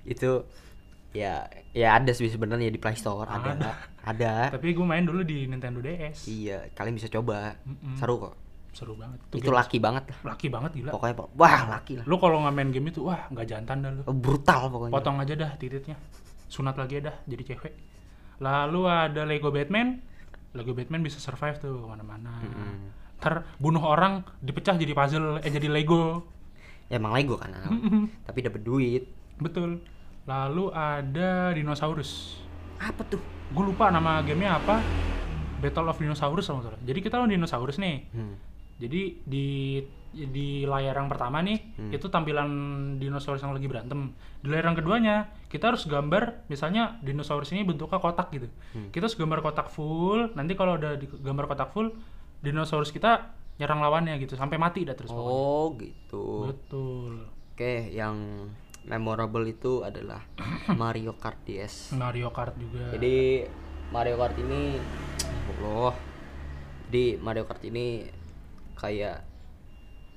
[0.00, 0.46] itu
[1.10, 3.72] ya ya ada sih sebenarnya di Play Store ada Ada.
[4.02, 6.24] ada, Tapi gue main dulu di Nintendo DS.
[6.24, 7.98] iya kalian bisa coba Mm-mm.
[7.98, 8.34] seru kok
[8.70, 9.18] Seru banget.
[9.28, 10.90] itu game laki banget lah laki banget gila.
[10.90, 13.90] pokoknya po- wah laki lah Lu kalau nggak main game itu, wah nggak jantan dah
[13.92, 14.02] lu.
[14.14, 15.96] brutal pokoknya potong aja dah titiknya
[16.46, 17.74] sunat lagi dah jadi cewek
[18.38, 20.00] lalu ada Lego Batman
[20.54, 22.42] Lego Batman bisa survive tuh ke mana-mana.
[22.42, 22.98] Mm-mm.
[23.20, 26.24] ntar bunuh orang dipecah jadi puzzle eh jadi Lego.
[26.88, 27.52] Ya emang Lego kan
[28.26, 29.06] tapi dapat duit.
[29.36, 29.84] Betul.
[30.24, 32.40] Lalu ada dinosaurus.
[32.80, 33.20] Apa tuh?
[33.52, 34.80] Gue lupa nama gamenya apa.
[35.60, 36.72] Battle of Dinosaurus salah.
[36.80, 38.08] Jadi kita lawan dinosaurus nih.
[38.16, 38.34] Hmm.
[38.80, 39.46] Jadi di
[40.10, 41.92] di layar yang pertama nih Hmm.
[41.92, 42.50] itu tampilan
[42.96, 45.16] dinosaurus yang lagi berantem di layar yang keduanya
[45.46, 48.90] kita harus gambar misalnya dinosaurus ini bentuknya kotak gitu Hmm.
[48.90, 51.94] kita harus gambar kotak full nanti kalau udah di gambar kotak full
[52.40, 55.30] dinosaurus kita nyerang lawannya gitu sampai mati dah terus pokoknya.
[55.30, 57.12] oh gitu betul
[57.52, 58.48] oke yang
[58.82, 60.24] memorable itu adalah
[60.74, 63.44] Mario Kart DS Mario Kart juga Jadi
[63.90, 64.74] Mario Kart ini
[65.52, 65.94] Allah.
[66.88, 68.02] Jadi Mario Kart ini
[68.80, 69.22] kayak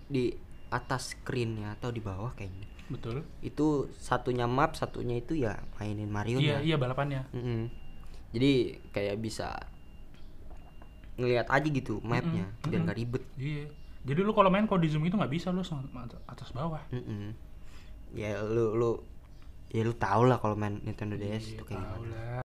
[0.07, 0.31] di
[0.69, 2.65] atas screennya atau di bawah kayaknya.
[2.87, 7.27] betul Itu satunya map, satunya itu ya mainin Mario iya iya balapannya
[8.31, 8.51] Jadi
[8.89, 9.53] kayak bisa
[11.13, 13.23] ngelihat aja gitu mapnya biar nggak ribet.
[13.37, 13.69] iya
[14.01, 15.61] jadi lu kalau main kalau di zoom itu nggak bisa lu
[16.27, 17.31] atas bawah Mm-mm.
[18.11, 18.91] Ya lu lu
[19.69, 22.09] ya lu tau lah kalau main Nintendo DS Iya, itu kayak gimana.
[22.11, 22.42] lah.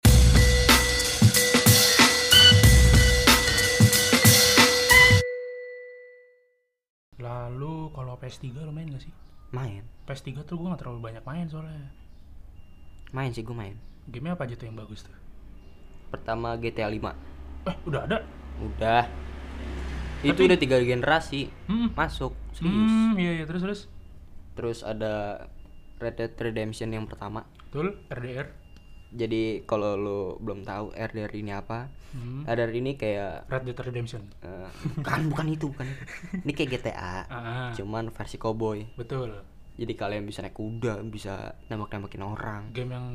[7.17, 9.12] Lalu kalau PS3 lo main gak sih?
[9.51, 11.95] Main, PS3 tuh gue gak terlalu banyak main soalnya
[13.11, 13.79] main sih gue main.
[14.05, 15.15] Gamenya apa aja tuh yang bagus tuh?
[16.11, 17.15] Pertama GTA 5
[17.65, 18.19] Eh udah ada?
[18.59, 19.07] Udah.
[20.21, 22.75] Itu Tapi- udah tiga generasi Hmm, masuk serius.
[22.91, 23.81] hmm iya iya terus terus
[24.55, 25.47] Terus ada
[25.97, 27.43] Red Dead Redemption yang pertama.
[27.65, 28.51] Betul, RDR
[29.15, 31.87] Jadi kalau lo belum tahu RDR ini apa?
[32.15, 32.51] hmm.
[32.51, 34.67] RDR ini kayak Red Dead Redemption eh,
[34.99, 35.87] bukan bukan itu bukan.
[35.87, 36.03] itu.
[36.43, 38.83] Ini kayak GTA, ah, cuman versi cowboy.
[38.99, 39.39] Betul
[39.75, 42.62] Jadi kalian bisa naik kuda, bisa nembak-nembakin orang.
[42.71, 43.07] Game yang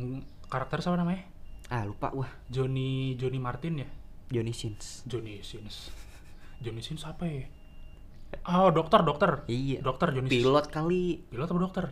[0.52, 1.24] karakter siapa namanya?
[1.70, 3.88] Ah lupa wah, Johnny Johnny Martin ya?
[4.30, 5.06] Johnny Sins.
[5.06, 5.94] Johnny Sins
[6.60, 7.48] Johnny Sins apa ya?
[8.46, 9.80] Oh dokter dokter Iya.
[9.82, 11.86] Dokter Johnny Sins Pilot kali, Pilot apa dokter?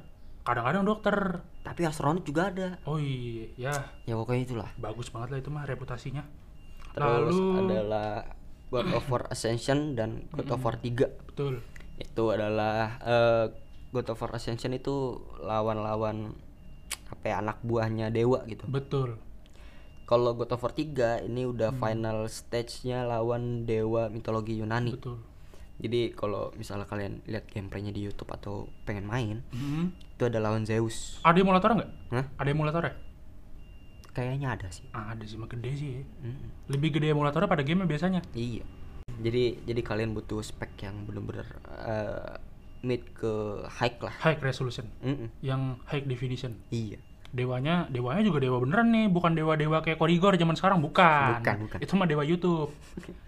[0.47, 1.15] Kadang-kadang dokter.
[1.67, 2.79] Tapi astronot juga ada.
[2.87, 3.51] Oh iya.
[3.59, 3.75] Ya.
[4.07, 4.69] Ya pokoknya itulah.
[4.79, 6.23] bagus banget lah itu mah reputasinya.
[6.95, 8.09] Terus Lalu adalah
[8.71, 11.59] God of War Ascension dan God of War 3 Betul.
[11.99, 13.45] Itu adalah eh,
[13.91, 16.31] God of War Ascension itu lawan-lawan
[17.11, 18.63] apa ya anak buahnya dewa gitu.
[18.71, 19.19] Betul.
[20.07, 24.95] Kalau God of War 3 ini udah final stage-nya lawan dewa mitologi Yunani.
[24.95, 25.19] Betul
[25.77, 29.93] Jadi kalau misalnya kalian lihat gameplaynya di YouTube atau pengen main, Hmm.
[29.93, 31.21] itu ada lawan Zeus.
[31.21, 31.89] Ada emulator nggak?
[32.09, 32.25] Hah?
[32.35, 32.93] Ada emulator ya?
[34.09, 34.89] Kayaknya ada sih.
[34.89, 36.03] Ah, ada sih mah gede sih ya.
[36.25, 36.49] Mm-mm.
[36.67, 38.65] Lebih gede emulatornya pada game biasanya Iya.
[39.17, 41.45] Jadi jadi kalian butuh spek yang bener-bener
[41.85, 42.33] eh,
[42.81, 43.29] mid ke
[43.67, 44.13] high lah.
[44.17, 45.29] High resolution Mm-mm.
[45.39, 46.97] Yang high definition Iya.
[47.27, 51.37] Dewanya, dewanya juga dewa beneran nih, bukan dewa-dewa kayak Korigor zaman sekarang, bukan.
[51.39, 51.77] Bukan, bukan.
[51.79, 52.71] Itu mah dewa YouTube.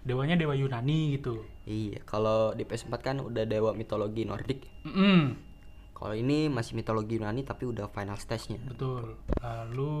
[0.02, 1.44] Dewanya dewa Yunani gitu.
[1.64, 2.00] Iya.
[2.02, 4.64] Kalau di PS4 kan udah dewa mitologi Nordik.
[4.82, 5.36] Mm,
[5.92, 8.56] Kalau ini masih mitologi Yunani tapi udah final stage-nya.
[8.64, 9.20] betul.
[9.36, 9.92] Lalu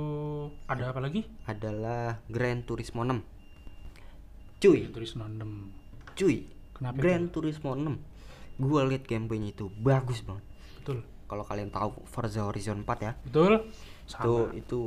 [0.64, 1.28] ada apa lagi?
[1.44, 3.20] Adalah Gran Turismo 6.
[4.58, 5.72] Cuy, Turis Nondem.
[6.12, 6.44] cuy.
[6.72, 7.96] Kenapa Gran Turismo 6.
[8.56, 10.44] Gua liat gameplaynya itu bagus banget.
[10.80, 10.98] Betul.
[11.24, 13.68] Kalau kalian tahu Forza Horizon 4 ya, Betul.
[14.10, 14.52] Itu Sama.
[14.58, 14.80] itu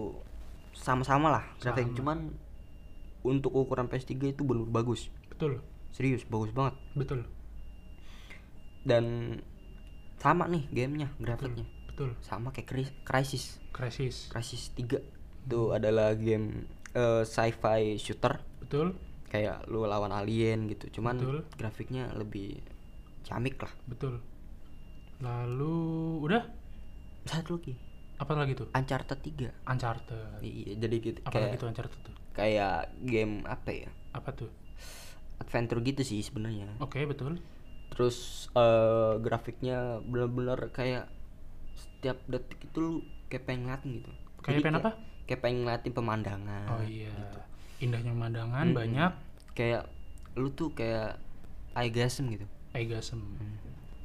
[0.74, 1.97] sama-sama lah grafik Sama.
[1.97, 2.17] cuman
[3.24, 5.07] untuk ukuran PS3 itu bener bagus.
[5.32, 5.63] Betul.
[5.95, 6.76] Serius, bagus banget.
[6.91, 7.24] Betul.
[8.84, 9.38] Dan
[10.19, 11.63] sama nih gamenya, grafiknya.
[11.88, 12.19] Betul.
[12.19, 12.67] Sama kayak
[13.07, 13.63] Crysis.
[13.71, 14.28] Crisis.
[14.28, 14.99] Crysis 3
[15.43, 18.95] itu adalah game eh, sci-fi shooter Betul.
[19.28, 21.38] kayak lu lawan alien gitu cuman Betul.
[21.59, 22.63] grafiknya lebih
[23.28, 24.24] camik lah Betul.
[25.19, 25.76] lalu
[26.24, 26.43] udah
[27.28, 27.76] Satu lagi.
[28.24, 29.51] Apa lagi tuh Uncharted 3.
[29.67, 33.89] Uncharted Iya, jadi gitu apa kayak lagi tuh Uncharted tuh kayak game apa ya?
[34.11, 34.49] apa tuh
[35.38, 36.80] Adventure gitu sih sebenarnya.
[36.80, 37.36] oke betul
[37.91, 38.17] Terus
[38.53, 41.11] eh grafiknya bener-bener kayak
[41.76, 42.93] setiap detik itu lu
[43.28, 44.11] kayak pengen ngeliatin gitu.
[44.39, 44.91] Kayak pengen apa?
[45.24, 46.67] Kayak pengen ngeliatin pemandangan.
[46.69, 47.13] oh iya
[47.78, 48.78] indahnya pemandangan Mm-mm.
[48.78, 49.11] banyak
[49.51, 49.91] Kayak
[50.34, 51.19] lu tuh kayak
[51.74, 52.47] orgasm gitu.
[52.71, 53.21] orgasm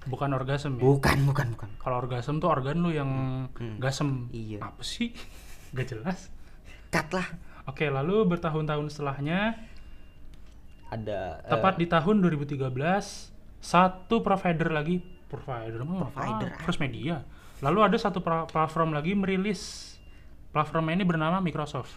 [0.09, 1.69] bukan orgasm ya Bukan, bukan, bukan.
[1.77, 3.11] kalau orgasm tuh organ lu yang
[3.53, 3.77] Hmm.
[3.77, 4.65] gasem Iya.
[4.65, 5.13] apa sih
[5.77, 6.33] gak jelas
[6.89, 7.29] Cut lah.
[7.65, 9.61] oke lalu bertahun-tahun setelahnya
[10.89, 12.73] Ada tepat di tahun 2013
[13.61, 16.65] satu provider lagi provider mah Provider, apa?
[16.65, 17.21] First Media
[17.61, 19.93] lalu ada satu platform lagi merilis
[20.49, 21.93] platformnya ini bernama Microsoft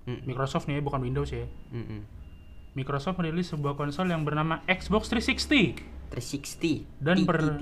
[0.00, 2.02] Mm, Microsoft nih bukan Windows ya mm, mm.
[2.72, 7.60] Microsoft merilis sebuah konsol yang bernama Xbox 360 360 Dan per-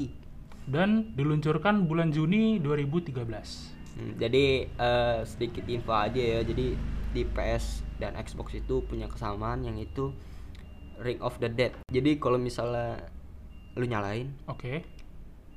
[0.66, 6.40] dan diluncurkan bulan Juni 2013 Hmm, jadi eh, sedikit info aja ya.
[6.42, 6.76] Jadi
[7.10, 10.12] di PS dan Xbox itu punya kesamaan yang itu
[10.98, 11.72] Ring of the Dead.
[11.86, 13.08] Jadi kalau misalnya
[13.72, 14.84] lu nyalain oke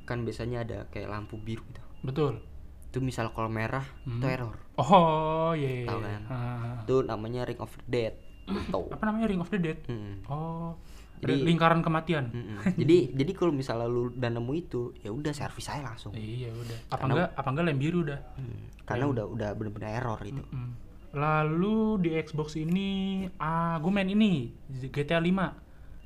[0.03, 1.83] kan biasanya ada kayak lampu biru gitu.
[2.01, 2.39] betul
[2.85, 4.31] Itu misal kalau merah itu Hmm.
[4.31, 4.55] error.
[4.77, 6.07] oh iya iya, Tahu iya.
[6.09, 6.21] kan?
[6.25, 6.75] Ah.
[6.81, 8.13] Itu namanya Ring of the Dead.
[8.47, 8.81] Gitu.
[8.89, 10.23] apa namanya Ring of the Dead Hmm.
[10.25, 10.79] oh
[11.21, 12.57] Jadi- lingkaran kematian Mm-mm.
[12.75, 16.11] jadi jadi kalau misalnya lu udah nemu itu ya udah servis aja langsung.
[16.13, 19.91] iya udah apa Karena- enggak apa enggak lem biru dah Hmm, Karena udah udah bener-bener
[19.93, 20.41] error gitu.
[20.45, 20.71] Mm.
[21.11, 22.89] Lalu di Xbox ini,
[23.37, 24.53] ah, gue main ini
[24.85, 25.51] GTA 5.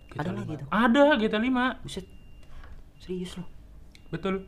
[0.10, 0.38] GTA Ada 5.
[0.38, 0.68] lagi tuh?
[0.70, 2.06] Ada GTA 5, Buset.
[2.98, 3.48] Serius loh.
[4.10, 4.48] betul.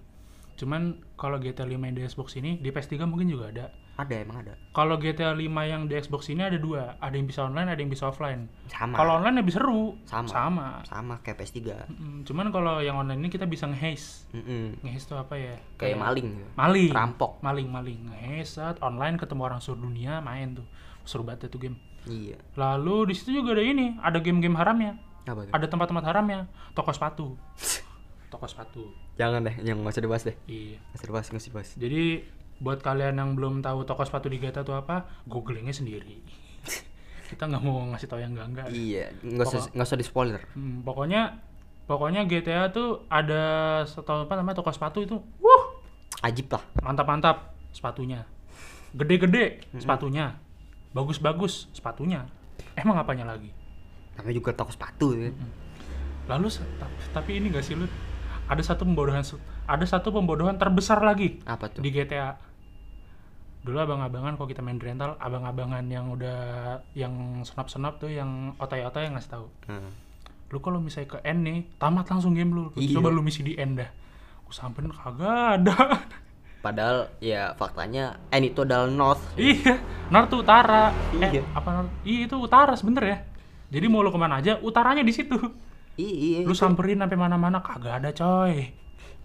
[0.55, 0.81] Cuman
[1.13, 3.65] kalau GTA 5 yang di Xbox ini di PS3 mungkin juga ada.
[3.95, 4.59] Ada emang ada.
[4.71, 7.87] Kalau GTA 5 yang di Xbox ini ada dua, ada yang bisa online, ada yang
[7.87, 8.51] bisa offline.
[8.67, 8.91] Sama.
[8.93, 9.95] Kalau online lebih seru.
[10.03, 10.27] Sama.
[10.27, 10.67] Sama.
[10.83, 11.87] sama kayak PS3.
[11.87, 14.27] Mm, Cuman kalau yang online ini kita bisa ngehaze.
[14.35, 14.83] Mm-mm.
[14.83, 15.55] Ngehaze itu apa ya?
[15.79, 16.49] Kayak maling gitu.
[16.53, 16.91] Maling.
[16.91, 17.31] Rampok.
[17.39, 17.99] Maling, maling.
[18.11, 20.67] Ngehaze saat online ketemu orang seluruh dunia main tuh.
[21.07, 21.79] Seru banget itu game.
[22.03, 22.35] Iya.
[22.59, 24.99] Lalu di situ juga ada ini, ada game-game haramnya.
[25.25, 25.53] Apa tuh?
[25.57, 26.45] ada tempat-tempat haramnya
[26.77, 27.33] toko sepatu
[28.29, 30.37] toko sepatu Jangan deh, yang nggak usah dibahas deh.
[30.45, 31.69] iya Nggak usah dibahas, nggak usah dibahas.
[31.81, 32.01] jadi
[32.57, 36.19] buat kalian yang belum tahu toko sepatu di GTA itu apa googlingnya sendiri.
[37.29, 40.41] Kita nggak mau ngasih tahu yang enggak enggak Iya, nggak usah nggak usah di spoiler.
[40.53, 41.41] Hmm, pokoknya
[41.85, 43.43] pokoknya GTA tuh ada
[43.83, 45.63] satu apa namanya toko sepatu itu wuh!
[46.21, 46.63] Ajib lah.
[46.81, 48.23] mantap-mantap sepatunya.
[48.91, 50.39] Gede-gede sepatunya.
[50.91, 52.23] Bagus-bagus sepatunya.
[52.73, 53.51] Emang apanya lagi?
[54.15, 55.27] Namanya juga toko sepatu ya.
[56.25, 57.85] lalu se- tapi, tapi ini gak sih lu
[58.47, 59.21] ada satu pembodohan
[59.65, 61.81] ada satu pembodohan terbesar lagi Apa tuh?
[61.81, 62.37] di GTA
[63.61, 66.37] dulu abang-abangan kalau kita main rental abang-abangan yang udah
[66.93, 67.11] yang
[67.41, 69.89] senap-senap tuh yang otai-otai yang ngasih tahu Hmm.
[70.47, 72.93] lu kalau misalnya ke N nih tamat langsung game lu, Lu Iya.
[72.93, 73.89] coba lu misi di N dah
[74.39, 75.75] aku samperin kagak ada
[76.61, 79.21] Padahal ya faktanya N itu adalah North.
[79.35, 81.41] iya North tuh utara Iya.
[81.41, 81.91] eh apa North?
[82.01, 83.25] iya itu utara sebenernya
[83.67, 85.41] jadi mau lu ke mana aja utaranya di situ
[85.95, 88.69] Iya, lu itu, samperin sampai mana-mana kagak ada coy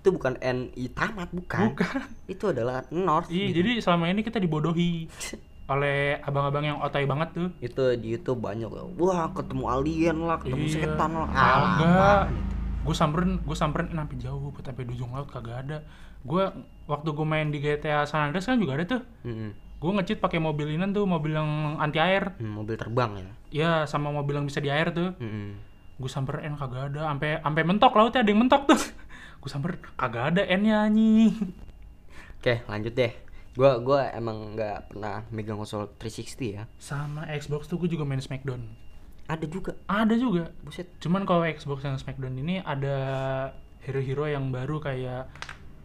[0.01, 1.71] itu bukan N I tamat bukan.
[1.71, 3.29] bukan Itu adalah North.
[3.29, 3.57] Iya, gitu.
[3.61, 5.07] jadi selama ini kita dibodohi
[5.73, 7.49] oleh abang-abang yang otai banget tuh.
[7.61, 10.75] itu di YouTube banyak wah ketemu alien lah ketemu Iya.
[10.83, 11.79] setan lah Kagak.
[11.79, 12.33] apaan
[12.81, 15.85] Gue samperin, gue samperin sampai jauh, sampai di ujung laut kagak ada.
[16.23, 16.49] Gue
[16.87, 19.03] waktu gue main di GTA San Andreas kan juga ada tuh.
[19.21, 19.53] Mm-mm.
[19.77, 22.33] Gue ngecheat pakai mobil ini tuh, mobil yang anti air.
[22.37, 25.13] Hmm, mobil terbang ya Ya, sama mobil yang bisa di air tuh.
[25.15, 25.61] Mm-mm.
[25.97, 28.81] Gue samperin kagak ada, sampai sampai mentok lautnya ada yang mentok tuh.
[29.41, 31.33] gue samperin kagak ada N-nya anjing.
[32.39, 33.13] oke lanjut deh
[33.51, 38.21] gua gua emang nggak pernah megang konsol 360 ya Sama Xbox tuh gue juga main
[38.21, 38.63] Smackdown.
[39.27, 40.55] ada juga Ada juga.
[40.61, 42.97] buset Cuman kalau Xbox yang Smackdown ini ada
[43.83, 45.27] hero-hero yang baru kayak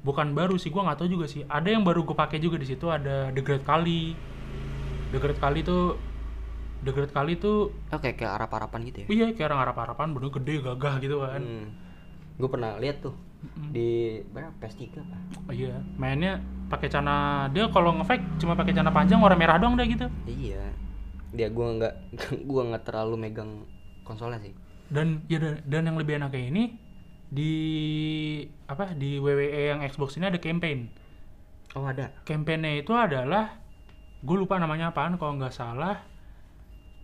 [0.01, 1.41] bukan baru sih, gua nggak tahu juga sih.
[1.45, 4.13] Ada yang baru gue pakai juga di situ ada The Great Kali.
[5.09, 5.97] The Great Kali tuh
[6.85, 10.29] The Great Kali tuh oke kayak arap arapan gitu ya iya kayak orang harap-harapan bener
[10.29, 11.41] gede gagah gitu kan.
[11.41, 11.65] hmm.
[12.37, 13.15] gue pernah lihat tuh
[13.71, 14.53] di berapa?
[14.61, 19.37] PS3 apa Oh, iya, mainnya pakai celana dia kalau nge-fake cuma pakai celana panjang warna
[19.37, 20.09] merah doang deh gitu.
[20.25, 20.61] iya.
[21.35, 21.93] Dia gua nggak
[22.49, 23.65] gua nggak terlalu megang
[24.01, 24.53] konsolnya sih.
[24.89, 26.63] Dan ya dan, dan yang lebih enaknya ini
[27.25, 27.53] di
[28.69, 30.89] apa di WWE yang Xbox ini ada campaign.
[31.75, 32.13] oh ada?
[32.23, 33.59] Campaignnya itu adalah
[34.23, 36.01] gue lupa namanya apaan kalau nggak salah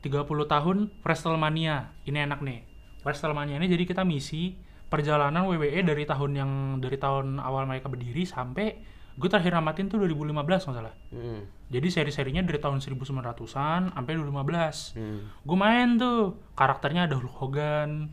[0.01, 1.91] 30 tahun Wrestlemania.
[2.07, 2.59] Ini enak nih
[3.01, 4.55] Wrestlemania ini jadi kita misi
[4.91, 9.97] perjalanan WWE dari tahun yang dari tahun awal mereka berdiri sampai gue terakhir namatin tuh
[9.97, 11.47] 2015 nggak salah Hmm.
[11.67, 15.19] jadi seri-serinya dari tahun 1900-an sampai 2015 Hmm.
[15.41, 16.17] gue main tuh
[16.53, 18.11] karakternya ada Hulk Hogan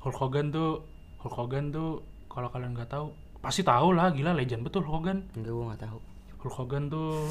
[0.00, 0.82] Hulk Hogan tuh
[1.18, 5.28] Hulk Hogan tuh kalau kalian nggak tahu Pasti tahu lah, gila legend betul Hogan.
[5.36, 5.98] Enggak, gua nggak tahu.
[6.40, 7.28] Hulk Hogan tuh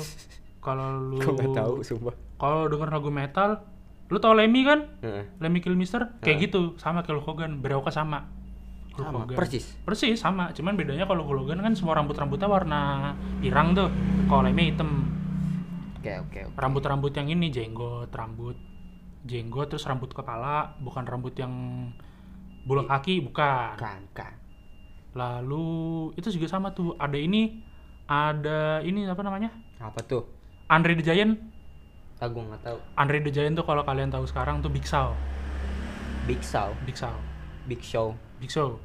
[0.62, 2.14] kalau lu nggak tahu, sumpah.
[2.38, 3.66] kalau denger lagu metal,
[4.08, 4.94] lu tau Lemmy kan?
[5.02, 5.26] Heeh.
[5.42, 8.30] Lemmy Kilmister kayak gitu, sama kayak Hulk Hogan, berawaknya sama.
[8.94, 9.38] Hulk Sama, Hogan.
[9.38, 9.66] persis.
[9.82, 13.90] Persis sama, cuman bedanya kalau Hulk Hogan kan semua rambut-rambutnya warna pirang tuh.
[14.30, 15.10] Kalau Lemmy hitam.
[15.98, 16.58] Oke, oke, oke.
[16.62, 18.54] Rambut-rambut yang ini jenggot, rambut
[19.24, 21.52] jenggot terus rambut kepala, bukan rambut yang
[22.68, 23.76] bola kaki, bukan.
[23.80, 24.38] Kan, kan.
[25.18, 27.64] Lalu itu juga sama tuh, ada ini
[28.06, 29.50] ada ini apa namanya?
[29.80, 30.28] Apa tuh?
[30.70, 31.40] Andre the Giant.
[32.22, 32.78] Ah, gua nggak tahu.
[32.96, 35.12] Andre the Giant tuh kalau kalian tahu sekarang tuh Big Show.
[36.24, 37.16] Big Show, Big Show.
[37.68, 38.16] Big Show.
[38.44, 38.76] Big Show.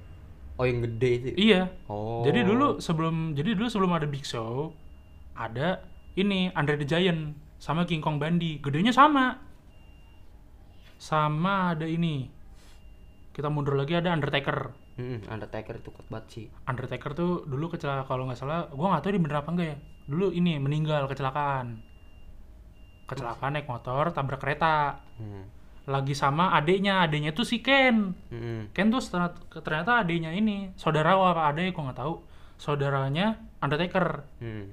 [0.59, 1.29] Oh, yang gede itu.
[1.51, 1.71] Iya.
[1.91, 2.23] Oh.
[2.23, 4.71] Jadi dulu sebelum jadi dulu sebelum ada Big Show
[5.35, 5.83] ada
[6.15, 8.63] ini Andre the Giant sama King Kong Bundy.
[8.63, 9.39] Gedenya sama.
[10.99, 12.31] Sama ada ini.
[13.35, 14.75] Kita mundur lagi ada Undertaker.
[14.99, 16.47] Mm, Undertaker itu kuat banget sih.
[16.67, 19.77] Undertaker tuh dulu kecelakaan kalau nggak salah, gua nggak tahu ini bener apa enggak ya.
[20.11, 21.79] Dulu ini meninggal kecelakaan.
[23.07, 24.99] Kecelakaan naik motor tabrak kereta.
[25.23, 25.47] Hmm.
[25.89, 28.13] Lagi sama adiknya, adiknya tuh si Ken.
[28.29, 28.77] Mm-mm.
[28.77, 32.15] Ken tuh ternyata, ternyata adiknya ini saudara apa adek gua nggak tahu.
[32.61, 34.29] Saudaranya Undertaker.
[34.45, 34.69] Hmm.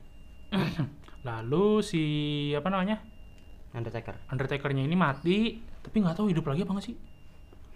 [1.27, 2.03] Lalu si
[2.51, 2.99] apa namanya?
[3.71, 4.27] Undertaker.
[4.27, 6.95] Undertakernya ini mati, tapi nggak tahu hidup lagi apa nggak sih?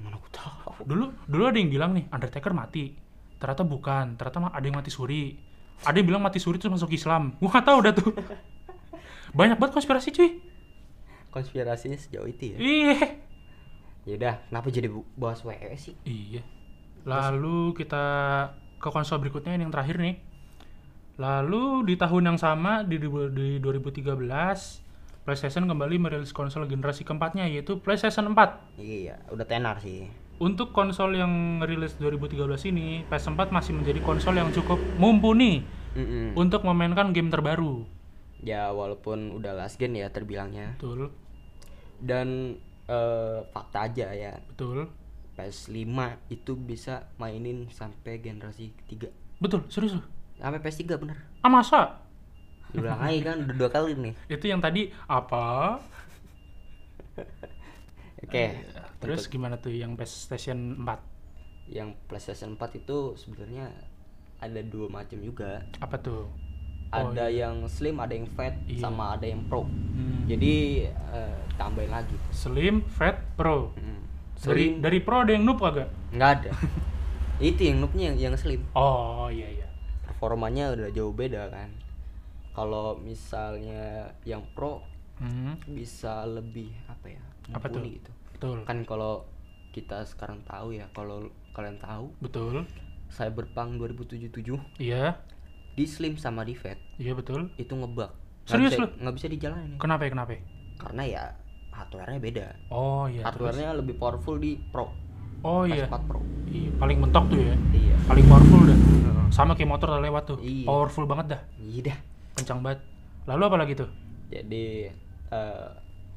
[0.04, 0.84] Mana aku tahu.
[0.84, 2.92] Dulu dulu ada yang bilang nih Undertaker mati.
[3.40, 5.32] Ternyata bukan, ternyata mah ada yang mati suri.
[5.88, 7.40] Ada yang bilang mati suri terus masuk Islam.
[7.40, 8.12] Gua nggak tahu dah tuh.
[9.40, 10.44] Banyak banget konspirasi cuy.
[11.32, 12.58] Konspirasinya sejauh itu ya.
[12.58, 13.29] Iya.
[14.10, 15.94] Ya udah, kenapa jadi bahas WE sih?
[16.02, 16.42] Iya.
[17.06, 18.06] Lalu kita
[18.82, 20.18] ke konsol berikutnya yang terakhir nih.
[21.22, 24.18] Lalu di tahun yang sama di, di 2013
[25.30, 28.82] PlayStation kembali merilis konsol generasi keempatnya yaitu PlayStation 4.
[28.82, 30.10] Iya, udah tenar sih.
[30.42, 35.62] Untuk konsol yang rilis 2013 ini, PS4 masih menjadi konsol yang cukup mumpuni
[35.94, 36.34] Mm-mm.
[36.34, 37.86] untuk memainkan game terbaru.
[38.42, 40.80] Ya walaupun udah last gen ya terbilangnya.
[40.80, 41.14] Betul,
[42.00, 42.58] Dan
[42.90, 44.90] eh, fakta aja ya, betul.
[45.38, 45.78] PS5
[46.34, 49.08] itu bisa mainin sampai generasi ketiga.
[49.40, 50.04] Betul, serius lu?
[50.36, 51.18] Sampai PS3 bener.
[51.40, 52.04] Ah masa?
[52.76, 54.14] Diulang lagi kan udah dua kali nih.
[54.28, 55.80] Itu yang tadi apa?
[58.26, 58.46] Oke.
[59.00, 61.20] Terus untuk gimana tuh yang PlayStation 4?
[61.70, 63.70] yang PlayStation 4 itu sebenarnya
[64.42, 65.62] ada dua macam juga.
[65.80, 66.28] Apa tuh?
[66.90, 68.82] Ada yang slim, ada yang fat, Oh, Iya.
[68.82, 69.64] sama ada yang pro.
[69.66, 70.26] Hmm.
[70.26, 72.16] Jadi eh, tambahin lagi.
[72.30, 73.74] Slim, Fat, Pro.
[73.74, 74.02] Hmm.
[74.36, 75.90] Dari Slim dari Pro ada yang noob kagak?
[76.10, 76.52] nggak ada.
[77.40, 78.64] itu yang noobnya yang, yang slim.
[78.74, 79.68] Oh iya iya.
[80.06, 81.70] Performanya udah jauh beda kan.
[82.52, 84.82] Kalau misalnya yang pro
[85.20, 87.20] Hmm, bisa lebih apa ya?
[87.52, 87.84] Apa tuh?
[87.84, 88.08] gitu.
[88.32, 88.64] betul.
[88.64, 89.28] Kan kalau
[89.70, 92.64] kita sekarang tahu ya, kalau kalian tahu Betul.
[93.10, 95.20] Cyberpunk 2077 Iya,
[95.76, 97.50] di slim sama di fat iya betul.
[97.56, 98.12] itu ngebug.
[98.50, 98.90] Serius lu?
[98.98, 99.78] Nggak bisa dijalanin.
[99.78, 100.32] Kenapa ya kenapa?
[100.34, 100.42] ya?
[100.82, 101.24] Karena ya
[101.70, 102.46] hardware-nya beda.
[102.74, 103.22] Oh iya.
[103.22, 103.28] terus?
[103.30, 104.90] hardware-nya lebih powerful di Pro.
[105.46, 105.86] Oh iya.
[105.88, 106.20] PS4 Pro.
[106.50, 107.56] Iya, paling mentok tuh ya.
[107.72, 107.96] Iya.
[108.10, 108.80] Paling powerful dah.
[109.30, 110.40] Sama kayak motor udah lewat tuh.
[110.42, 110.66] Iya.
[110.66, 111.42] Powerful banget dah.
[111.62, 111.98] Iya dah.
[112.42, 112.80] Kencang banget.
[113.30, 113.90] Lalu apa lagi tuh?
[114.34, 114.90] Jadi
[115.30, 115.70] eh,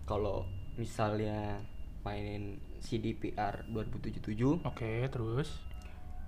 [0.09, 0.49] kalau
[0.81, 1.61] misalnya
[2.03, 5.63] mainin CDPR 2077 Oke, terus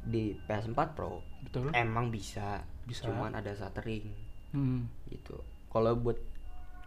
[0.04, 1.72] di PS4 Pro betul.
[1.74, 3.04] emang bisa, Bisa.
[3.04, 4.06] cuman ada stuttering
[4.50, 4.86] Hmm.
[5.08, 5.34] gitu.
[5.68, 6.14] Kalau buat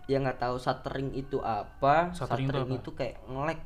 [0.06, 2.80] yang nggak tahu stuttering itu apa, Stuttering stuttering, itu apa?
[2.80, 3.60] itu kayak ngelek,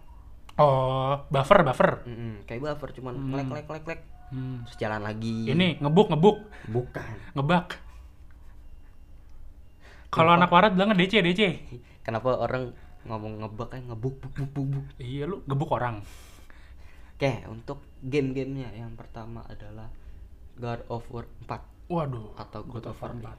[0.53, 1.91] Oh, buffer buffer.
[2.03, 3.29] Mm-mm, kayak buffer cuman Hmm.
[3.29, 4.01] ngelek ngelek ngelek ngelek.
[4.31, 4.57] Hmm.
[4.63, 5.37] terus jalan lagi.
[5.45, 7.13] Ini ngebuk ngebuk, bukan.
[7.33, 7.67] ngebak.
[10.07, 11.41] Kalau anak warat bilangnya DC DC.
[12.05, 14.85] Kenapa orang ngomong ngebak kayak ngebuk buk buk buk buk.
[14.97, 16.03] Iya lu gebuk orang.
[17.15, 19.87] Oke, untuk game-gamenya yang pertama adalah
[20.57, 22.31] God of War 4 Waduh.
[22.35, 23.35] atau God, of War 4.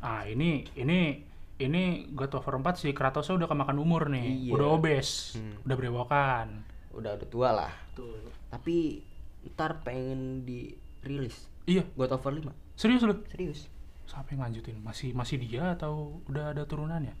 [0.00, 1.26] Ah ini ini
[1.58, 4.52] ini God of War 4 si Kratosnya udah kemakan umur nih, Iya.
[4.54, 5.58] udah obes, Hmm.
[5.62, 6.46] udah berewokan.
[6.90, 7.72] Udah udah tua lah.
[7.92, 8.30] Betul.
[8.48, 9.02] Tapi
[9.46, 12.52] ntar pengen dirilis Iya, God of War 5.
[12.74, 13.14] serius lu?
[13.28, 13.68] Serius.
[14.06, 14.80] Siapa yang lanjutin?
[14.80, 17.14] Masih masih dia atau udah ada turunannya?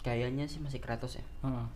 [0.00, 1.24] Kayaknya sih masih Kratos ya.
[1.42, 1.66] Heeh.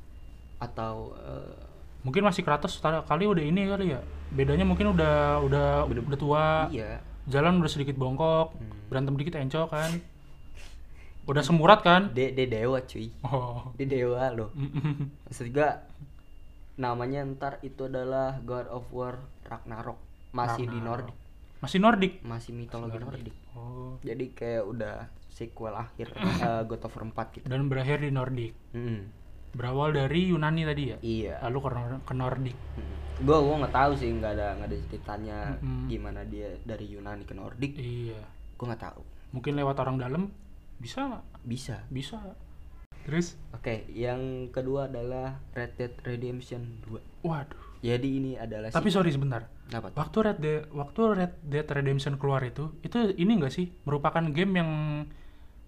[0.58, 1.70] Atau eh,
[2.02, 4.02] Mungkin masih Kratos kali udah ini kali ya.
[4.34, 6.98] Bedanya mungkin udah udah udah tua, iya.
[7.26, 8.88] Jalan udah sedikit bongkok, Hmm.
[8.90, 9.92] berantem dikit encok kan.
[11.22, 12.10] Udah semurat kan?
[12.10, 13.14] De, de dewa cuy.
[13.22, 13.70] Oh.
[13.78, 14.50] Dia dewa loh.
[15.30, 15.86] Maksud juga
[16.74, 19.98] namanya ntar itu adalah God of War Ragnarok.
[20.34, 21.14] Masih di Ragnarok.
[21.14, 21.16] Nordic.
[21.62, 22.12] Masih Nordic.
[22.26, 23.36] Masih mitologi Nordic.
[23.54, 24.02] Oh.
[24.02, 24.94] Jadi kayak udah
[25.30, 26.10] sequel akhir
[26.42, 27.46] eh, God of War 4 gitu.
[27.46, 28.52] Dan berakhir di Nordic.
[28.74, 29.21] Mm.
[29.52, 30.96] Berawal dari Yunani tadi ya.
[31.00, 31.68] iya Lalu ke,
[32.02, 32.56] ke Nordik.
[33.18, 35.86] gue gue nggak tahu sih nggak ada nggak ada ceritanya Mm-mm.
[35.86, 38.18] gimana dia dari Yunani ke Nordik Iya.
[38.52, 40.22] gue nggak tahu Mungkin lewat orang dalam
[40.76, 41.24] bisa nggak?
[41.42, 42.18] bisa Bisa.
[43.02, 43.34] Terus?
[43.52, 47.62] oke yang kedua adalah Red Dead Redemption 2 Waduh.
[47.78, 49.46] jadi ini adalah Tapi si- sorry sebentar.
[49.68, 49.96] apa tuh?
[49.96, 54.52] Waktu Red Dead, waktu Red Dead Redemption keluar itu, itu ini enggak sih merupakan game
[54.54, 54.70] yang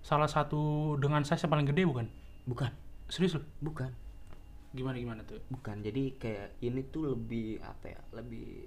[0.01, 0.61] salah satu
[0.97, 2.07] dengan size yang paling gede bukan?
[2.45, 2.69] bukan
[3.07, 3.45] Serius loh?
[3.61, 3.91] bukan
[4.71, 5.39] Gimana gimana tuh?
[5.49, 8.67] bukan jadi kayak ini tuh lebih apa ya lebih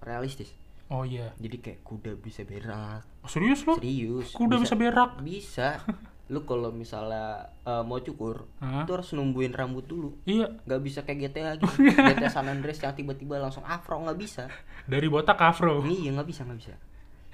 [0.00, 0.50] realistis
[0.88, 1.36] Oh iya.
[1.36, 3.76] jadi kayak kuda bisa berak Oh, serius loh?
[3.76, 5.20] serius Kuda bisa berak?
[5.20, 5.78] bisa
[6.32, 10.48] lu kalau misalnya eh, mau cukur itu harus numbuhin rambut dulu Iya.
[10.62, 14.44] nggak bisa kayak GTA gitu GTA San Andreas yang tiba-tiba langsung afro nggak bisa
[14.84, 15.84] Dari botak ke afro.
[15.84, 16.74] iya nggak bisa nggak bisa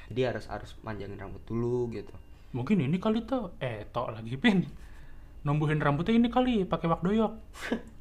[0.05, 2.13] jadi harus harus panjangin rambut dulu gitu
[2.53, 3.51] Mungkin ini kali tuh.
[3.59, 4.63] Eh, tok lagi pin.
[5.45, 7.33] Numbuhin rambutnya ini kali pakai wak doyok.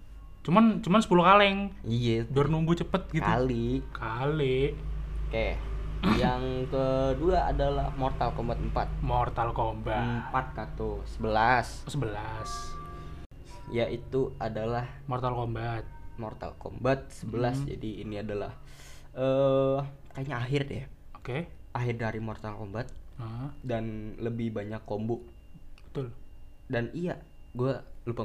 [0.43, 1.57] cuman cuman 10 kaleng.
[1.83, 3.23] iya Biar numbuh cepet gitu.
[3.23, 4.75] kali Kali.
[5.25, 5.47] oke
[6.13, 10.35] yang kedua adalah Mortal Kombat 4 Mortal Kombat.
[10.35, 13.71] 4 atau 11 11.
[13.71, 15.87] yaitu adalah Mortal Kombat.
[16.13, 17.23] Mortal Kombat 11
[17.55, 17.65] Hmm.
[17.65, 18.51] jadi ini adalah
[19.13, 19.79] eh
[20.11, 20.83] kayaknya akhir deh
[21.15, 21.37] Oke.
[21.71, 25.23] akhir dari Mortal Kombat Ah, dan lebih banyak combo
[25.85, 26.11] betul.
[26.65, 27.15] dan iya
[27.53, 27.71] gue
[28.03, 28.21] lupa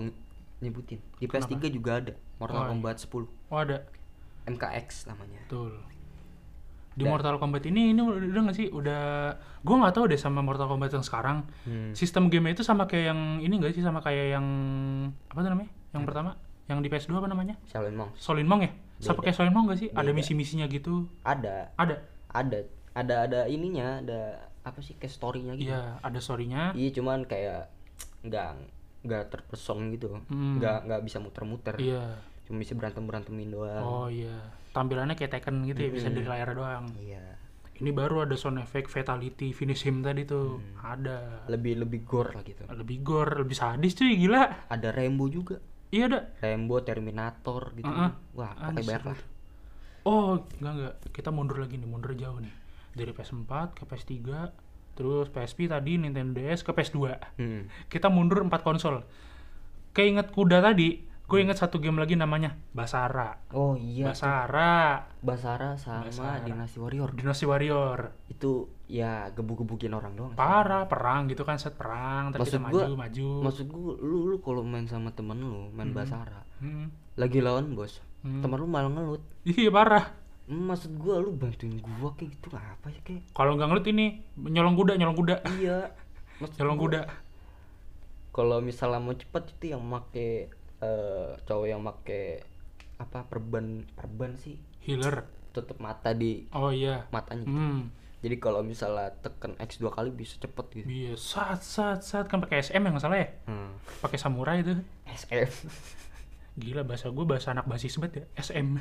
[0.58, 2.70] nyebutin di PS3 juga ada Mortal Oh, iya.
[2.70, 3.78] Kombat 10 Oh ada.
[4.44, 5.72] MKX namanya Betul.
[6.92, 8.66] Di Dan- Mortal Kombat ini ini udah, nggak sih?
[8.68, 9.30] Udah
[9.62, 11.46] gua nggak tahu deh sama Mortal Kombat yang sekarang.
[11.62, 11.94] Hmm.
[11.94, 14.46] Sistem game itu sama kayak yang ini nggak sih sama kayak yang
[15.24, 15.70] apa tuh namanya?
[15.94, 16.30] Yang pertama,
[16.66, 17.54] yang di PS2 apa namanya?
[17.64, 18.70] Shaolin Monks Solin Mong ya?
[18.98, 19.88] Sama kayak Solin Mong nggak sih?
[19.88, 20.16] Ada Beda.
[20.16, 21.06] misi-misinya gitu.
[21.22, 22.02] ada Ada.
[22.28, 22.58] ada
[22.92, 24.20] ada ada ininya ada
[24.66, 26.74] apa sih kayak storynya gitu Iya, ada story-nya.
[26.74, 27.70] iya cuman kayak
[28.20, 28.58] nggak
[29.00, 30.58] nggak terpesong gitu Hmm.
[30.58, 32.18] nggak nggak bisa muter-muter Iya.
[32.42, 34.32] cuma bisa berantem berantemin doang Oh iya.
[34.68, 36.86] Tampilannya kayak Tekken gitu ya, bisa dari layar doang.
[36.96, 37.38] iya
[37.74, 40.58] Ini baru ada sound effect fatality finish him tadi tuh.
[40.58, 40.98] Hmm.
[40.98, 41.46] Ada.
[41.46, 44.66] lebih lebih gore lah gitu Lebih gore, lebih sadis cuy, gila.
[44.66, 46.20] ada Rainbow juga Iya ada.
[46.38, 48.10] Rainbow Terminator gitu Uh-uh.
[48.32, 48.66] wah Anjir.
[48.72, 49.20] pakai banyak lah
[50.00, 50.94] Oh, enggak enggak.
[51.10, 52.54] Kita mundur lagi nih, mundur jauh nih.
[52.90, 54.16] Dari PS4 ke PS3,
[54.98, 56.98] terus PSP tadi Nintendo DS ke PS2.
[57.38, 57.70] Hmm.
[57.86, 59.06] Kita mundur 4 konsol.
[59.90, 63.38] Keinget kuda tadi, gue inget satu game lagi namanya Basara.
[63.52, 66.40] oh iya Basara, Basara sama Basara.
[66.40, 68.10] Dynasty Warrior Dynasty Warrior.
[68.28, 68.50] itu
[68.86, 70.38] ya gebuk-gebukin orang doang sih.
[70.38, 73.28] Parah, perang gitu kan, set perang, terus kita Maksud gua- maju, maju.
[73.44, 75.96] maksud gua lu lu kalau main sama temen lu main Hmm.
[75.96, 76.88] Basara Hmm.
[77.14, 78.40] lagi lawan bos Hmm.
[78.40, 80.10] temen lu malah ngelut Iya parah.
[80.48, 84.06] Maksud gua lu bantuin gua kayak gitu apa ya kayak Kalau nggak ngelut ini
[84.38, 85.92] nyolong kuda, nyolong kuda, iya
[86.38, 87.02] maksud nyolong gua, kuda.
[88.30, 92.46] kalau misalnya mau cepet itu yang make eh, cowok yang make
[92.96, 95.26] apa perban perban sih Healer.
[95.50, 97.06] tutup mata di Oh iya.
[97.08, 97.52] matanya gitu.
[97.52, 97.90] Hmm.
[98.18, 102.38] jadi kalau misalnya tekan X dua kali bisa cepet gitu Iya, saat saat saat kan
[102.38, 103.28] pakai SM yang nggak salah ya?
[103.44, 103.70] hmm.
[104.00, 104.74] Pakai samurai itu.
[105.04, 105.66] SF
[106.56, 108.50] Gila bahasa gue bahasa anak basis banget ya.
[108.50, 108.74] SM.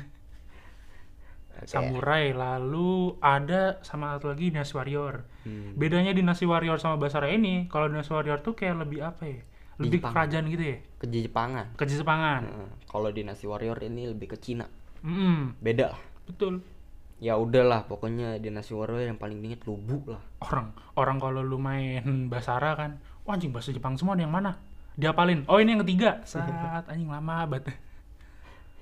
[1.58, 1.68] Oke.
[1.68, 5.26] Samurai lalu ada sama satu lagi Dynasty Warrior.
[5.42, 5.74] Hmm.
[5.74, 9.40] Bedanya Dynasty Warrior sama Basara ini, kalau Dynasty Warrior tuh kayak lebih apa ya?
[9.78, 10.10] Lebih Jepang.
[10.10, 10.78] kerajaan gitu ya.
[10.94, 12.42] ke Jepangan Ke Jepangan.
[12.42, 12.68] Heeh.
[12.84, 14.66] kalau Dynasty Warrior ini lebih ke Cina
[14.98, 16.58] Mm, beda lah betul.
[17.18, 22.02] ya udahlah pokoknya Dynasty Warrior yang paling dingin lubuk lah Orang orang kalau lu main
[22.26, 24.58] Basara kan, wah anjing bahasa Jepang semua nih yang mana?
[24.94, 25.46] Diapalin.
[25.46, 26.18] Oh, ini yang ketiga.
[26.22, 27.70] Saat anjing lama banget.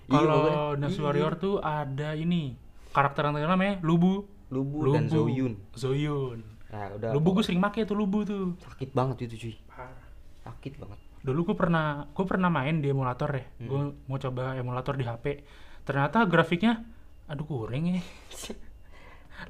[0.09, 0.72] Iya, Kalau.
[0.72, 1.05] Dynasty Iya.
[1.05, 2.57] Warrior tuh ada ini
[2.97, 4.25] karakter yang namanya Lubu.
[4.47, 6.39] Lubu, dan Zoyun Zoyun.
[6.67, 8.55] nah udah Lubu gue sering make tuh Lubu tuh.
[8.63, 10.07] sakit banget itu cuy Parah.
[10.41, 13.43] sakit banget Dulu gue pernah gue pernah main di emulator ya.
[13.59, 13.67] Hmm.
[13.67, 15.43] Gue mau coba emulator di HP.
[15.83, 16.87] Ternyata grafiknya
[17.27, 17.99] aduh kurang ya.
[18.31, 18.55] bisa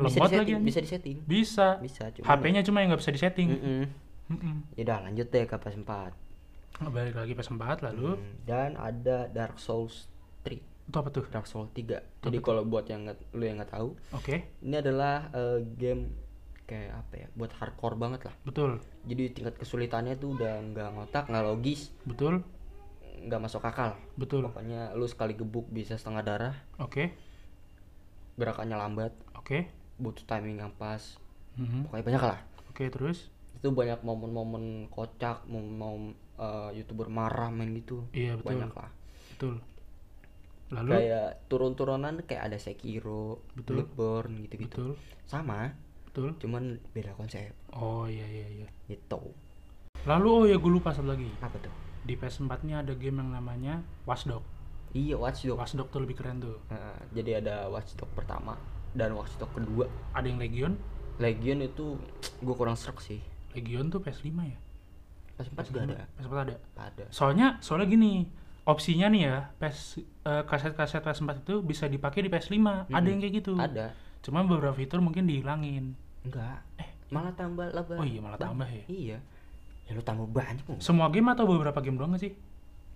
[0.01, 0.65] Lemot lagi disetting anjing.
[0.65, 1.67] bisa disetting Bisa.
[1.79, 3.49] bisa HP-nya cuma yang nggak bisa disetting.
[3.53, 3.83] Mm-mm.
[4.27, 4.55] Mm-mm.
[4.73, 5.93] ya udah lanjut deh ke PS4
[6.77, 10.09] Nah, Balik lagi PS4 lalu Hmm, dan ada Dark Souls
[10.43, 11.27] 3 itu apa tuh?
[11.27, 15.31] Dark Souls 3 jadi kalau buat yang nggak lu yang nggak tahu Oke, ini adalah
[15.35, 16.27] eh, game
[16.67, 17.27] kayak apa ya?
[17.39, 18.35] Buat hardcore banget lah.
[18.43, 21.95] Betul, jadi tingkat kesulitannya tuh udah nggak ngotak nggak logis.
[22.03, 22.43] Betul,
[23.23, 23.95] nggak masuk akal.
[24.19, 24.51] Betul.
[24.51, 26.55] pokoknya lu sekali gebuk bisa setengah darah.
[26.83, 27.15] Oke,
[28.35, 29.15] gerakannya lambat.
[29.39, 29.71] Oke,
[30.03, 31.23] butuh timing yang pas.
[31.55, 31.87] Mhm.
[31.89, 32.39] pokoknya banyak lah.
[32.69, 33.31] Oke terus?
[33.57, 38.05] itu banyak momen-momen kocak momen-momen eh, youtuber marah main gitu.
[38.13, 38.91] Iya betul, banyak lah.
[39.35, 39.55] Betul.
[40.75, 43.87] Lalu kayak turun-turunan kayak ada Sekiro, Betul.
[43.87, 44.99] Bloodborne gitu-gitu.
[44.99, 45.71] betul, Sama,
[46.11, 46.35] betul.
[46.43, 48.69] cuman beda konsep Oh iya iya iya.
[48.91, 49.31] gitu.
[50.07, 51.31] Lalu oh ya gue lupa satu lagi.
[51.39, 51.87] Apa tuh?
[52.07, 54.47] di PS4 ini ada game yang namanya Watchdog.
[54.95, 55.59] Iya Watchdog.
[55.59, 56.63] Watchdog tuh lebih keren tuh.
[56.71, 58.55] Nah, jadi ada Watchdog pertama
[58.95, 59.91] dan Watchdog kedua.
[60.15, 60.73] Ada yang Legion.
[61.19, 61.99] Legion itu
[62.41, 63.19] gue kurang serak sih.
[63.59, 64.59] Legion tuh PS5 ya.
[65.37, 65.97] PS4 juga ada.
[66.17, 66.57] PS4 ada.
[66.79, 67.05] Ada.
[67.11, 68.31] Soalnya soalnya gini,
[68.67, 72.91] opsinya nih ya, PS eh, kaset-kaset PS4 itu bisa dipakai di PS5.
[72.91, 73.55] Ada yang kayak gitu.
[73.55, 73.95] Ada.
[74.21, 75.95] Cuma beberapa fitur mungkin dihilangin.
[76.27, 76.67] Enggak.
[76.77, 77.95] Eh, malah tambah lebih.
[77.95, 78.85] Oh iya, malah tambah ya.
[78.91, 79.19] Iya.
[79.87, 80.83] Ya lu tambah banyak kok.
[80.83, 82.35] Semua game atau beberapa game doang sih?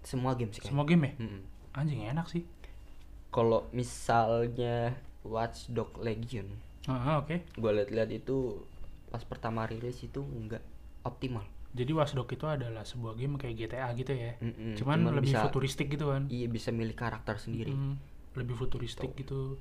[0.02, 0.58] Semua game sih.
[0.60, 1.12] Semua game ya?
[1.22, 1.40] Mm-mm.
[1.70, 2.42] Anjing enak sih.
[3.30, 6.50] Kalau misalnya Watchdog Legion,
[6.90, 7.46] Ah, oke.
[7.46, 8.58] gue lihat-lihat itu
[9.06, 10.64] pas pertama rilis itu enggak
[11.06, 11.46] optimal.
[11.70, 14.34] Jadi Watchdog itu adalah sebuah game kayak GTA gitu ya.
[14.38, 14.74] Mm-mm.
[14.74, 16.26] Cuman, Cuman lebih bisa- futuristik gitu kan.
[16.26, 17.70] Iya bisa milih karakter sendiri.
[17.70, 17.94] Mm,
[18.34, 19.54] lebih futuristik gitu.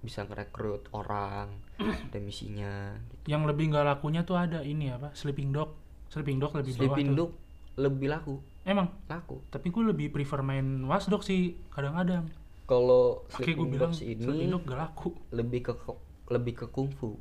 [0.00, 1.54] Bisa ngerekrut orang
[2.10, 2.98] dan misinya.
[3.08, 3.30] gitu.
[3.30, 5.14] Yang lebih nggak lakunya tuh ada ini apa?
[5.14, 5.78] Sleeping Dog.
[6.06, 7.16] Sleeping Dog lebih bawah Sleeping tuh.
[7.16, 7.30] Dog
[7.74, 9.42] lebih laku, Emang, laku.
[9.48, 12.30] tapi gue lebih prefer main Watchdog sih kadang-kadang.
[12.64, 15.10] Kalau Oke, gue Sleeping bilang Dogs ini Sleeping Dog gak laku.
[15.30, 15.72] lebih ke
[16.30, 17.18] lebih ke kungfu.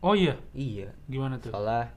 [0.00, 0.90] Oh iya, Iya.
[1.06, 1.54] gimana tuh?
[1.54, 1.94] Soalnya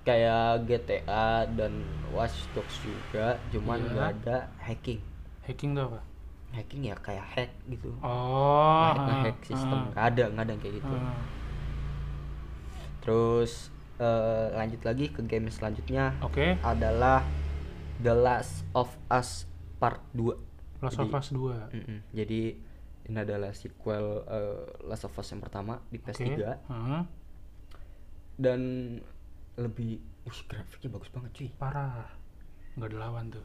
[0.00, 3.90] kayak GTA dan Watch Dogs juga, cuman Iya.
[3.90, 5.00] nggak ada hacking.
[5.42, 6.00] Hacking tuh apa?
[6.50, 7.94] Hacking ya kayak hack gitu.
[8.00, 10.94] Oh, Nge- nge-hack ah, sistem nggak ada nggak ada kayak gitu.
[10.94, 11.18] ah.
[13.00, 13.52] Terus
[13.96, 17.20] eh, lanjut lagi ke game selanjutnya Oke, adalah
[17.98, 19.44] The Last of Us
[19.76, 20.32] Part 2.
[20.80, 21.76] Last Jadi- of Us 2.
[21.76, 21.98] Mm-mm.
[22.10, 22.42] Jadi
[23.04, 26.16] ini adalah sequel eh, Last of Us yang pertama di Oke.
[26.16, 26.32] PS3
[26.66, 27.04] ah,
[28.36, 28.60] dan
[29.56, 31.48] lebih Wih, grafiknya bagus banget cuy.
[31.56, 32.06] parah.
[32.76, 33.44] Nggak ada lawan tuh.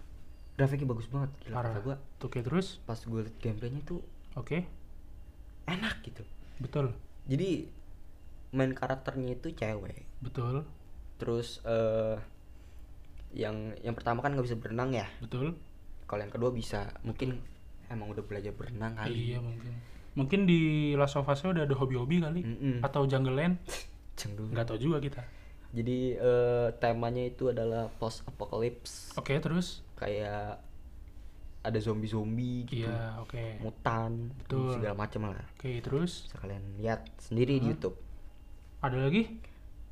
[0.55, 1.31] Grafiknya bagus banget.
[1.41, 1.75] Gila Parah.
[1.79, 2.79] gua Tuh, Oke, terus?
[2.83, 3.99] pas gue liat gameplaynya tuh
[4.35, 4.67] Oke,
[5.65, 6.23] enak gitu.
[6.57, 6.91] betul.
[7.25, 7.67] Jadi
[8.51, 10.03] main karakternya itu cewek.
[10.19, 10.67] Betul.
[11.15, 12.19] Terus eh
[13.35, 15.07] yang yang pertama kan nggak bisa berenang ya.
[15.19, 15.55] Betul.
[16.05, 16.91] Kalau yang kedua bisa.
[17.01, 17.39] Mungkin
[17.87, 19.31] emang udah belajar berenang kali.
[19.31, 19.73] Iya, mungkin.
[20.15, 20.59] Mungkin di
[20.95, 22.75] Last of Us udah ada hobi-hobi kali Mm-mm.
[22.79, 23.55] atau Jungle Land.
[24.51, 25.23] Nggak tahu juga kita.
[25.71, 29.81] Jadi eh, temanya itu adalah post apocalypse Oke, terus?
[29.95, 30.59] kayak
[31.61, 33.57] ada zombie-zombie gitu, Iya, oke.
[33.57, 34.77] mutan, Betul.
[34.77, 35.41] segala macam lah.
[35.57, 37.71] Oke, terus Bisa kalian lihat sendiri di Hah?
[37.73, 37.97] YouTube.
[38.79, 39.41] ada lagi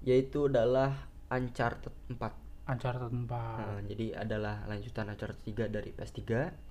[0.03, 2.69] Yaitu adalah Uncharted 4.
[2.69, 3.25] Uncharted 4.
[3.25, 6.21] Nah, jadi adalah lanjutan Uncharted 3 dari PS3.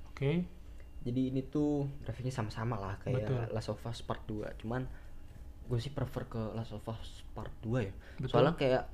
[0.06, 0.46] Oke.
[1.02, 3.42] Jadi ini tuh grafiknya sama-sama lah kayak Betul.
[3.50, 4.54] Last of Us Part 2.
[4.56, 4.86] Cuman
[5.68, 7.92] gue sih prefer ke Last of Us Part 2 ya.
[8.18, 8.30] Betul.
[8.30, 8.84] Soalnya kayak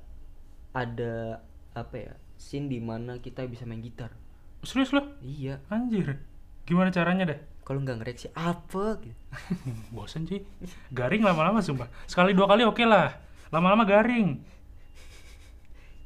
[0.75, 1.43] ada
[1.75, 2.13] apa ya?
[2.39, 4.15] Scene di mana kita bisa main gitar.
[4.63, 5.05] Serius loh?
[5.19, 5.59] Iya.
[5.67, 6.19] Anjir.
[6.63, 7.39] Gimana caranya deh?
[7.65, 9.17] Kalau nggak ngereaksi apa gitu.
[9.95, 10.41] Bosen sih.
[10.89, 11.89] Garing lama-lama sumpah.
[12.09, 13.13] Sekali dua kali oke lah.
[13.53, 14.39] Lama-lama garing.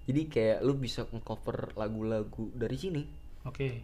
[0.03, 3.03] Jadi kayak lu bisa nge-cover lagu-lagu dari sini.
[3.47, 3.84] Oke.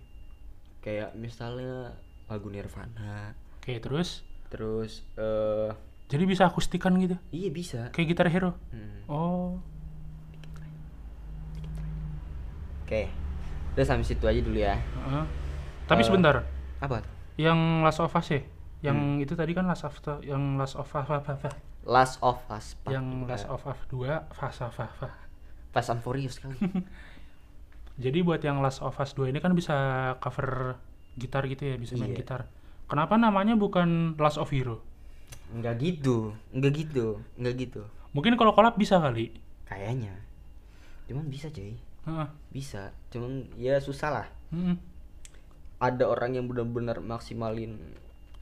[0.84, 1.96] Kayak misalnya
[2.28, 3.32] lagu Nirvana.
[3.60, 5.72] Oke, terus Terus eh
[6.10, 7.16] jadi bisa akustikan gitu.
[7.30, 7.88] iya bisa.
[7.89, 8.57] Kayak gitar hero.
[8.70, 9.05] Hmm.
[9.05, 9.62] Oh,
[12.84, 13.05] Oke.
[13.74, 14.76] Udah sampai situ aja dulu ya.
[14.76, 15.24] heeh.
[15.86, 16.41] Tapi Eh, sebentar.
[16.80, 17.05] Apa?
[17.38, 18.41] Yang Last of Us ya?
[18.82, 19.22] Yang Hmm.
[19.22, 21.49] itu tadi kan Last of yang Last of Us apa apa?
[21.86, 23.30] Last of Us Yang 2.
[23.30, 25.07] Last of Us 2 Fasa Fasa.
[25.70, 26.57] Fast and Furious kali.
[27.99, 29.76] Jadi buat yang Last of Us 2 ini kan bisa
[30.18, 30.80] cover
[31.14, 32.20] gitar gitu ya, bisa main Iya.
[32.20, 32.41] gitar.
[32.88, 34.82] Kenapa namanya bukan Last of Hero?
[35.50, 37.82] Enggak gitu, enggak gitu, enggak gitu.
[38.14, 39.34] Mungkin kalau collab bisa kali.
[39.66, 40.14] Kayaknya.
[41.10, 41.74] Cuman bisa cuy,
[42.06, 42.28] Heeh.
[42.54, 42.93] bisa.
[43.10, 44.28] Cuman ya susah lah.
[44.54, 44.78] Mm-mm.
[45.82, 47.82] Ada orang yang benar-benar maksimalin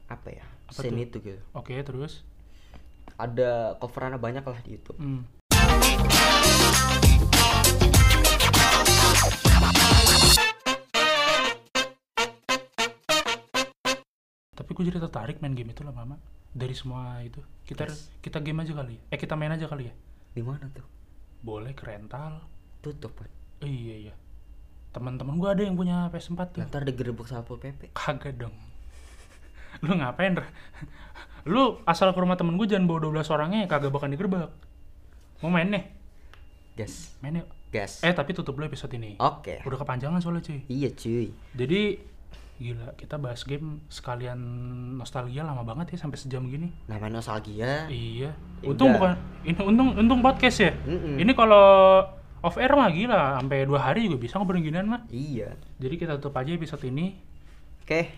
[0.04, 0.44] apa ya?
[0.68, 1.04] Apa scene tuh?
[1.08, 1.40] itu gitu.
[1.56, 2.28] Oke, terus.
[3.16, 5.00] Ada coverannya banyak lah di YouTube.
[5.00, 5.24] Hmm.
[14.52, 16.20] Tapi gue jadi tertarik main game itu lama-lama.
[16.52, 17.40] Dari semua itu.
[17.62, 18.08] Kita Yes.
[18.20, 18.96] kita game aja kali.
[18.96, 19.02] ya?
[19.12, 19.94] Eh kita main aja kali ya.
[20.32, 20.86] Di mana tuh?
[21.40, 22.44] Boleh ke rental.
[22.80, 23.30] Tutup kan.
[23.60, 24.14] Iya iya.
[24.90, 26.60] Teman-teman gue ada yang punya PS4 tuh.
[26.64, 27.92] Ntar digerebek Satpol PP.
[27.92, 28.54] Kagak dong.
[29.84, 30.32] Lu ngapain?
[30.34, 30.48] Ra?
[31.52, 34.48] Lu asal ke rumah temen gue jangan bawa 12 orangnya kagak bakal digerebek.
[35.38, 35.84] Mau main nih?
[36.74, 37.14] Gas.
[37.20, 37.48] Main yuk.
[37.68, 38.00] Gas.
[38.00, 39.14] Eh tapi tutup dulu episode ini.
[39.20, 39.60] Oke.
[39.62, 40.64] Udah kepanjangan soalnya cuy.
[40.66, 41.28] Iya cuy.
[41.52, 41.80] Jadi
[42.58, 44.38] gila kita bahas game sekalian
[44.98, 46.74] nostalgia lama banget ya sampai sejam gini.
[46.90, 47.86] Namanya nostalgia.
[47.86, 48.34] Iya.
[48.60, 48.98] Ya Untung udah.
[48.98, 49.12] bukan
[49.46, 50.72] ini untung untung podcast ya.
[50.84, 51.22] Mm-mm.
[51.22, 52.02] Ini kalau
[52.38, 55.06] off air mah gila sampai dua hari juga bisa ngobrol ginian mah.
[55.08, 55.54] Iya.
[55.78, 57.14] Jadi kita tutup aja episode ini.
[57.86, 58.10] Oke.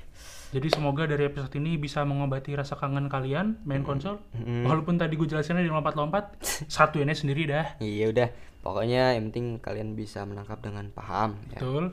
[0.51, 4.18] Jadi semoga dari episode ini bisa mengobati rasa kangen kalian main konsol.
[4.34, 7.78] Walaupun tadi gue jelasinnya di lompat-lompat, satu ini sendiri dah.
[7.78, 8.28] Iya udah.
[8.59, 11.38] Pokoknya yang penting kalian bisa menangkap dengan paham.
[11.55, 11.61] Ya.
[11.62, 11.84] Betul.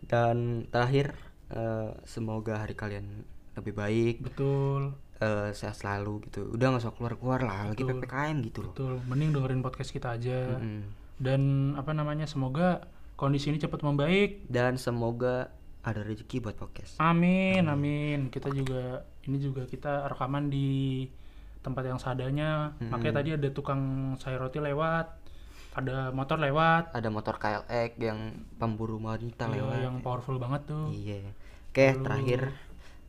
[0.00, 1.12] dan terakhir
[1.50, 4.94] eh, semoga hari kalian lebih baik betul.
[5.18, 6.48] eh, sehat selalu gitu.
[6.48, 8.00] Udah nggak usah keluar keluar lah lagi Betul.
[8.00, 8.72] ppkm gitu loh.
[8.72, 8.92] Betul.
[9.04, 10.56] Mending dengerin podcast kita aja.
[10.56, 10.98] Mm-mm.
[11.20, 11.42] dan
[11.76, 14.48] apa namanya semoga kondisi ini cepat membaik.
[14.48, 16.96] Dan semoga ada rezeki buat podcast.
[16.96, 18.28] Amin amin.
[18.28, 21.04] Kita juga ini juga kita rekaman di
[21.60, 22.72] tempat yang seadanya.
[22.80, 23.80] Makanya tadi ada tukang
[24.16, 25.20] sayur roti lewat
[25.70, 26.90] ada motor lewat.
[26.90, 28.18] Ada motor KLX yang
[28.56, 29.76] pemburu wanita Iya, lewat.
[29.78, 30.88] yang powerful banget tuh.
[30.90, 31.30] Iya
[31.70, 32.50] oke terakhir.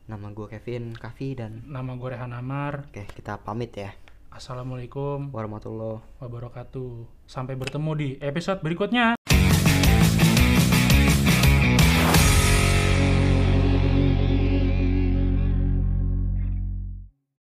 [0.06, 2.86] Nama gue Kevin Kavi dan nama gue Rehan Amar.
[2.94, 3.90] Oke kita pamit ya.
[4.30, 7.26] Assalamualaikum warahmatullahi wabarakatuh.
[7.26, 9.18] Sampai bertemu di episode berikutnya